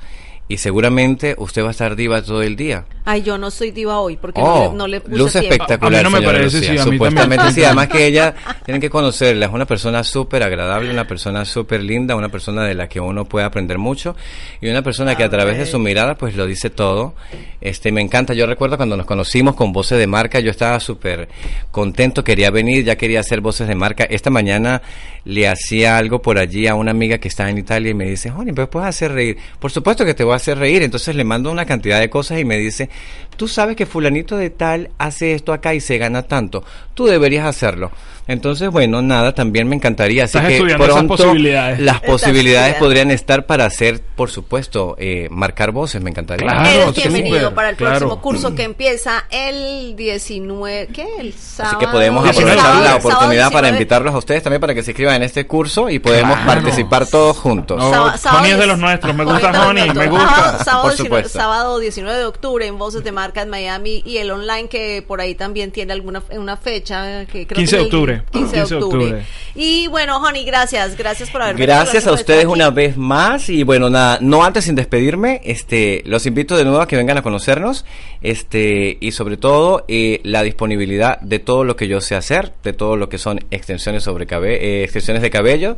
y 0.47 0.57
seguramente 0.57 1.35
usted 1.37 1.63
va 1.63 1.69
a 1.69 1.71
estar 1.71 1.95
diva 1.95 2.21
todo 2.23 2.43
el 2.43 2.55
día. 2.55 2.85
Ay, 3.05 3.21
yo 3.21 3.37
no 3.37 3.51
soy 3.51 3.71
diva 3.71 3.99
hoy 3.99 4.17
porque 4.17 4.41
Oh, 4.43 4.73
no, 4.75 4.87
le, 4.87 4.99
no 4.99 5.15
le 5.15 5.23
puse 5.23 5.39
tiempo. 5.41 5.53
espectacular. 5.53 5.93
A 6.05 6.09
mí 6.09 6.13
no 6.13 6.19
me 6.19 6.25
parece, 6.25 6.57
Lucía. 6.57 6.61
sí, 6.61 6.77
a 6.79 6.85
mí 6.85 6.91
Supuestamente 6.93 7.35
también. 7.37 7.55
sí. 7.55 7.63
Además 7.63 7.87
que 7.87 8.05
ella 8.07 8.33
tienen 8.65 8.81
que 8.81 8.89
conocerla. 8.89 9.45
Es 9.45 9.51
una 9.53 9.65
persona 9.65 10.03
súper 10.03 10.43
agradable, 10.43 10.89
una 10.89 11.07
persona 11.07 11.45
súper 11.45 11.83
linda, 11.83 12.15
una 12.15 12.29
persona 12.29 12.63
de 12.65 12.73
la 12.73 12.87
que 12.89 12.99
uno 12.99 13.25
puede 13.25 13.45
aprender 13.45 13.77
mucho 13.77 14.15
y 14.59 14.69
una 14.69 14.81
persona 14.81 15.15
que 15.15 15.23
a 15.23 15.29
través 15.29 15.57
de 15.57 15.65
su 15.65 15.77
mirada 15.79 16.15
pues 16.15 16.35
lo 16.35 16.45
dice 16.47 16.69
todo. 16.69 17.13
Este 17.61 17.91
me 17.91 18.01
encanta. 18.01 18.33
Yo 18.33 18.45
recuerdo 18.47 18.77
cuando 18.77 18.97
nos 18.97 19.05
conocimos 19.05 19.55
con 19.55 19.71
voces 19.71 19.97
de 19.99 20.07
marca, 20.07 20.39
yo 20.39 20.49
estaba 20.51 20.79
súper 20.79 21.29
contento, 21.71 22.23
quería 22.23 22.49
venir, 22.51 22.83
ya 22.85 22.95
quería 22.95 23.19
hacer 23.19 23.41
voces 23.41 23.67
de 23.67 23.75
marca. 23.75 24.03
Esta 24.05 24.29
mañana 24.29 24.81
le 25.25 25.47
hacía 25.47 25.97
algo 25.97 26.21
por 26.21 26.37
allí 26.37 26.67
a 26.67 26.75
una 26.75 26.91
amiga 26.91 27.17
que 27.17 27.27
está 27.27 27.49
en 27.49 27.57
Italia 27.57 27.91
y 27.91 27.93
me 27.93 28.05
dice, 28.05 28.29
Joni, 28.29 28.51
pero 28.53 28.69
puedes 28.69 28.89
hacer 28.89 29.11
reír. 29.11 29.37
Por 29.59 29.71
supuesto 29.71 30.05
que 30.05 30.13
te 30.13 30.23
voy 30.23 30.33
a 30.33 30.37
hacer 30.37 30.57
reír. 30.57 30.83
Entonces 30.83 31.15
le 31.15 31.23
mando 31.23 31.51
una 31.51 31.65
cantidad 31.65 31.99
de 31.99 32.09
cosas 32.09 32.39
y 32.39 32.45
me 32.45 32.57
dice, 32.57 32.89
tú 33.37 33.47
sabes 33.47 33.75
que 33.75 33.85
fulanito 33.85 34.37
de 34.37 34.49
tal 34.49 34.91
hace 34.97 35.33
esto 35.33 35.53
acá 35.53 35.73
y 35.73 35.81
se 35.81 35.97
gana 35.97 36.23
tanto. 36.23 36.63
Tú 36.93 37.05
deberías 37.05 37.45
hacerlo. 37.45 37.91
Entonces, 38.27 38.69
bueno, 38.71 39.01
nada, 39.03 39.35
también 39.35 39.67
me 39.67 39.75
encantaría. 39.75 40.23
Así 40.23 40.37
Estás 40.37 40.47
que 40.49 40.55
estudiando 40.55 40.83
esas 40.85 40.95
pronto 40.97 41.15
posibilidades. 41.15 41.79
las 41.79 42.01
posibilidades 42.01 42.75
podrían 42.75 43.11
estar 43.11 43.45
para 43.45 43.65
hacer, 43.65 44.01
por 44.15 44.31
supuesto, 44.31 44.95
eh, 44.97 45.27
marcar 45.29 45.71
voces. 45.71 46.01
Me 46.01 46.09
encantaría. 46.09 46.47
Claro. 46.47 46.67
Eres 46.69 46.95
bienvenido 46.95 47.37
súper, 47.39 47.53
para 47.53 47.69
el 47.69 47.75
claro. 47.75 47.97
próximo 47.99 48.21
curso 48.21 48.55
que 48.55 48.63
empieza 48.63 49.25
el 49.29 49.95
19, 49.95 50.87
¿qué? 50.91 51.05
El 51.19 51.33
sábado. 51.33 51.77
Así 51.77 51.85
que 51.85 51.91
podemos 51.91 52.23
19 52.23 52.51
aprovechar 52.59 52.73
sábado- 52.81 52.89
la 52.89 52.95
oportunidad 52.95 53.51
para 53.51 53.67
19. 53.67 53.77
invitarlos 53.77 54.13
a 54.15 54.17
ustedes 54.17 54.41
también 54.43 54.61
para 54.61 54.73
que 54.73 54.81
se 54.83 54.91
inscriban 54.91 55.15
en 55.15 55.23
este 55.23 55.45
curso 55.45 55.89
y 55.89 55.99
podemos 55.99 56.35
Claro. 56.39 56.61
participar 56.61 57.05
todos 57.07 57.37
juntos. 57.37 57.77
No, 57.77 58.11
es 58.13 58.57
de 58.57 58.65
los 58.67 58.79
nuestros, 58.79 59.15
me 59.15 59.23
Honey 59.23 59.33
gusta 59.41 59.67
Honey, 59.67 59.89
me 59.93 60.07
gusta. 60.07 60.63
Sábado, 60.63 60.81
Por 60.83 60.91
19, 60.91 60.95
supuesto. 60.95 61.29
sábado 61.39 61.79
19 61.79 62.17
de 62.17 62.25
octubre 62.25 62.65
en 62.65 62.77
Voces 62.79 63.03
de 63.03 63.11
Marca 63.11 63.41
en 63.41 63.49
Miami 63.49 64.01
y 64.05 64.17
el 64.17 64.31
online 64.31 64.67
que 64.67 65.03
por 65.07 65.21
ahí 65.21 65.35
también 65.35 65.71
tiene 65.71 65.93
alguna 65.93 66.23
una 66.31 66.57
fecha 66.57 67.25
que 67.25 67.45
creo 67.45 67.55
15 67.57 67.71
que 67.71 67.77
de 67.77 67.83
el 67.83 67.89
octubre. 68.17 68.31
15 68.31 68.55
de 68.55 68.61
15 68.61 68.75
de 68.75 68.81
octubre. 68.83 69.05
octubre. 69.05 69.25
Y 69.55 69.87
bueno, 69.87 70.17
Honey, 70.17 70.43
gracias, 70.45 70.97
gracias 70.97 71.29
por 71.29 71.41
haber 71.41 71.55
Gracias 71.55 72.07
a 72.07 72.11
ustedes 72.11 72.45
una 72.45 72.69
vez 72.71 72.97
más 72.97 73.49
y 73.49 73.63
bueno, 73.63 73.89
nada, 73.89 74.17
no 74.21 74.43
antes 74.43 74.65
sin 74.65 74.75
despedirme, 74.75 75.39
este, 75.45 76.03
los 76.05 76.25
invito 76.25 76.57
de 76.57 76.65
nuevo 76.65 76.81
a 76.81 76.87
que 76.87 76.97
vengan 76.97 77.17
a 77.17 77.21
conocernos, 77.21 77.85
este, 78.21 78.97
y 78.99 79.11
sobre 79.11 79.37
todo 79.37 79.85
eh, 79.87 80.19
la 80.23 80.43
disponibilidad 80.43 81.19
de 81.21 81.39
todo 81.39 81.63
lo 81.63 81.75
que 81.75 81.87
yo 81.87 82.01
sé 82.01 82.15
hacer, 82.15 82.53
de 82.63 82.73
todo 82.73 82.97
lo 82.97 83.07
que 83.07 83.17
son 83.17 83.39
extensiones 83.51 84.03
sobre 84.03 84.25
cabe- 84.27 84.57
eh, 84.61 84.83
extensiones 84.83 85.21
de 85.21 85.29
cabello 85.29 85.77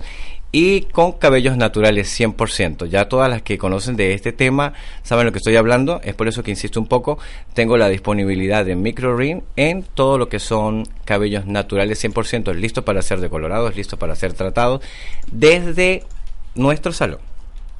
y 0.51 0.81
con 0.83 1.13
cabellos 1.13 1.57
naturales 1.57 2.07
100%. 2.19 2.87
Ya 2.87 3.09
todas 3.09 3.29
las 3.29 3.41
que 3.41 3.57
conocen 3.57 3.95
de 3.95 4.13
este 4.13 4.31
tema 4.31 4.73
saben 5.03 5.25
lo 5.25 5.31
que 5.31 5.39
estoy 5.39 5.55
hablando, 5.55 6.01
es 6.03 6.15
por 6.15 6.27
eso 6.27 6.43
que 6.43 6.51
insisto 6.51 6.79
un 6.79 6.87
poco, 6.87 7.19
tengo 7.53 7.77
la 7.77 7.89
disponibilidad 7.89 8.65
de 8.65 8.75
microring 8.75 9.43
en 9.55 9.83
todo 9.83 10.17
lo 10.17 10.29
que 10.29 10.39
son 10.39 10.87
cabellos 11.05 11.45
naturales 11.45 12.03
100%, 12.03 12.53
listos 12.55 12.83
para 12.83 13.01
ser 13.01 13.19
decolorados, 13.19 13.75
listos 13.75 13.99
para 13.99 14.15
ser 14.15 14.33
tratados 14.33 14.81
desde 15.31 16.03
nuestro 16.55 16.91
salón. 16.91 17.19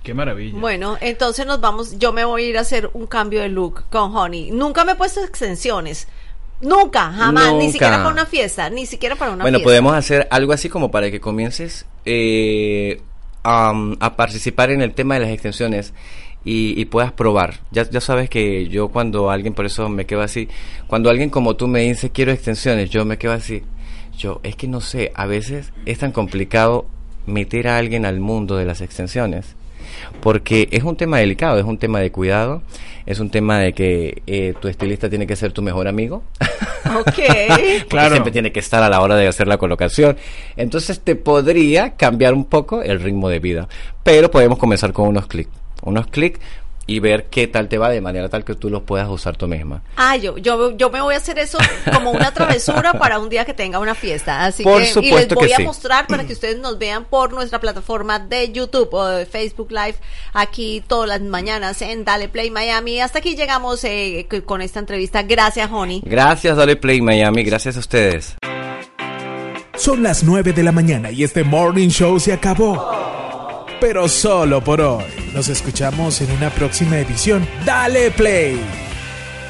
Qué 0.04 0.14
maravilla. 0.14 0.58
Bueno, 0.58 0.98
entonces 1.02 1.46
nos 1.46 1.60
vamos, 1.60 2.00
yo 2.00 2.14
me 2.14 2.24
voy 2.24 2.44
a 2.44 2.50
ir 2.50 2.58
a 2.58 2.62
hacer 2.62 2.90
un 2.94 3.08
cambio 3.08 3.42
de 3.42 3.50
look 3.50 3.84
con 3.90 4.16
Honey. 4.16 4.52
Nunca 4.52 4.86
me 4.86 4.94
he 4.94 4.96
puesto 4.96 5.22
extensiones. 5.22 6.08
Nunca, 6.62 7.12
jamás, 7.12 7.54
ni 7.54 7.72
siquiera 7.72 7.98
para 7.98 8.10
una 8.10 8.26
fiesta, 8.26 8.70
ni 8.70 8.86
siquiera 8.86 9.16
para 9.16 9.32
una 9.32 9.44
bueno, 9.44 9.60
fiesta. 9.60 9.68
podemos 9.68 9.94
hacer 9.94 10.28
algo 10.32 10.54
así 10.54 10.70
como 10.70 10.90
para 10.90 11.12
que 11.12 11.20
comiences 11.20 11.86
eh, 12.06 13.02
am, 13.44 13.96
a 14.00 14.16
participar 14.16 14.72
en 14.72 14.82
el 14.82 14.94
tema 14.94 15.16
de 15.16 15.20
las 15.22 15.30
extensiones 15.30 15.94
y, 16.44 16.80
y 16.80 16.86
puedas 16.86 17.12
probar. 17.12 17.60
Ya, 17.72 17.88
ya 17.88 18.02
sabes 18.02 18.30
que 18.30 18.68
yo 18.70 18.88
cuando 18.88 19.30
alguien, 19.30 19.54
por 19.54 19.66
eso 19.66 19.88
me 19.90 20.06
quedo 20.06 20.22
así, 20.22 20.48
cuando 20.88 21.10
alguien 21.10 21.30
como 21.30 21.56
tú 21.56 21.68
me 21.68 21.82
dice 21.82 22.10
quiero 22.10 22.32
extensiones, 22.32 22.90
yo 22.90 23.06
me 23.06 23.18
quedo 23.18 23.34
así. 23.34 23.64
Yo, 24.18 24.40
es 24.42 24.56
que 24.56 24.68
no 24.68 24.82
sé, 24.82 25.12
a 25.14 25.28
veces 25.28 25.74
es 25.86 26.00
tan 26.00 26.12
complicado 26.12 26.88
meter 27.28 27.68
a 27.68 27.78
alguien 27.78 28.06
al 28.06 28.20
mundo 28.20 28.56
de 28.56 28.66
las 28.66 28.82
extensiones. 28.82 29.57
Porque 30.22 30.68
es 30.72 30.84
un 30.84 30.96
tema 30.96 31.18
delicado, 31.18 31.58
es 31.60 31.66
un 31.66 31.78
tema 31.78 32.00
de 32.00 32.12
cuidado, 32.12 32.62
es 33.06 33.20
un 33.20 33.30
tema 33.30 33.60
de 33.60 33.74
que 33.74 34.22
eh, 34.28 34.54
tu 34.60 34.68
estilista 34.68 35.10
tiene 35.10 35.28
que 35.28 35.36
ser 35.36 35.52
tu 35.52 35.62
mejor 35.62 35.88
amigo. 35.88 36.24
Ok. 36.88 37.20
Claro. 37.90 38.12
siempre 38.12 38.32
tiene 38.32 38.54
que 38.54 38.62
estar 38.62 38.82
a 38.82 38.90
la 38.90 39.02
hora 39.02 39.18
de 39.18 39.28
hacer 39.28 39.46
la 39.46 39.58
colocación. 39.58 40.16
Entonces 40.56 41.02
te 41.02 41.18
podría 41.18 41.96
cambiar 41.96 42.34
un 42.34 42.46
poco 42.46 42.82
el 42.82 43.02
ritmo 43.02 43.28
de 43.28 43.40
vida. 43.40 43.68
Pero 44.04 44.32
podemos 44.32 44.58
comenzar 44.58 44.94
con 44.94 45.10
unos 45.10 45.28
clics. 45.28 45.52
Unos 45.82 46.08
clics 46.08 46.40
y 46.88 47.00
ver 47.00 47.26
qué 47.26 47.48
tal 47.48 47.68
te 47.68 47.78
va 47.78 47.90
de 47.90 48.00
manera 48.00 48.30
tal 48.30 48.46
que 48.46 48.56
tú 48.56 48.70
los 48.70 48.84
puedas 48.84 49.10
usar 49.10 49.36
tú 49.36 49.48
misma. 49.48 49.84
Ah, 49.98 50.16
yo, 50.16 50.38
yo, 50.38 50.76
yo 50.78 50.90
me 50.90 51.02
voy 51.02 51.14
a 51.16 51.18
hacer 51.18 51.38
eso 51.38 51.58
como 51.94 52.12
una 52.12 52.34
travesura 52.34 52.94
para 52.94 53.20
un 53.20 53.28
día 53.28 53.44
que 53.44 53.54
tenga 53.54 53.80
una 53.80 53.94
fiesta. 53.94 54.46
Así 54.46 54.64
Por 54.64 54.82
que, 54.82 54.90
y 55.02 55.12
les 55.12 55.28
voy 55.28 55.48
que 55.50 55.54
a 55.54 55.58
sí. 55.58 55.64
mostrar 55.64 56.08
para 56.08 56.26
que 56.26 56.34
ustedes 56.34 56.58
nos 56.58 56.80
vean 56.80 57.04
por 57.06 57.34
nuestra 57.34 57.60
plataforma 57.60 58.20
de 58.20 58.52
YouTube 58.54 58.94
o 58.94 59.06
de 59.06 59.26
Facebook 59.26 59.70
Live 59.70 59.96
aquí 60.34 60.82
todas 60.88 61.10
las 61.10 61.22
mañanas 61.22 61.82
en 61.82 62.06
Dale 62.06 62.30
Play 62.30 62.50
Miami. 62.52 63.02
Hasta 63.02 63.20
aquí 63.20 63.36
llegamos 63.36 63.84
eh, 63.84 64.26
con 64.46 64.62
esta 64.62 64.80
entrevista. 64.80 65.24
Gracias, 65.24 65.70
Honey. 65.70 66.02
Gracias, 66.06 66.56
Dale 66.56 66.78
Play 66.78 67.02
Miami, 67.02 67.44
gracias 67.44 67.76
a 67.76 67.80
ustedes. 67.80 68.36
Son 69.76 70.02
las 70.02 70.24
9 70.24 70.54
de 70.54 70.64
la 70.64 70.72
mañana 70.72 71.12
y 71.12 71.24
este 71.24 71.44
morning 71.44 71.90
show 71.90 72.20
se 72.20 72.34
acabó. 72.34 73.17
Pero 73.80 74.08
solo 74.08 74.64
por 74.64 74.82
hoy. 74.82 75.06
Nos 75.34 75.50
escuchamos 75.50 76.22
en 76.22 76.32
una 76.32 76.50
próxima 76.50 76.98
edición. 76.98 77.48
Dale 77.66 78.10
play. 78.12 78.60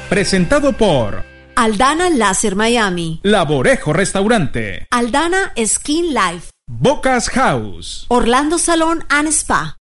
Presentado 0.08 0.72
por 0.72 1.24
Aldana 1.56 2.10
Láser 2.10 2.54
Miami. 2.54 3.20
Laborejo 3.22 3.92
Restaurante, 3.92 4.86
Aldana 4.90 5.52
Skin 5.64 6.14
Life. 6.14 6.50
Bocas 6.70 7.30
House. 7.30 8.04
Orlando 8.08 8.58
Salón 8.58 9.04
and 9.08 9.28
Spa. 9.28 9.74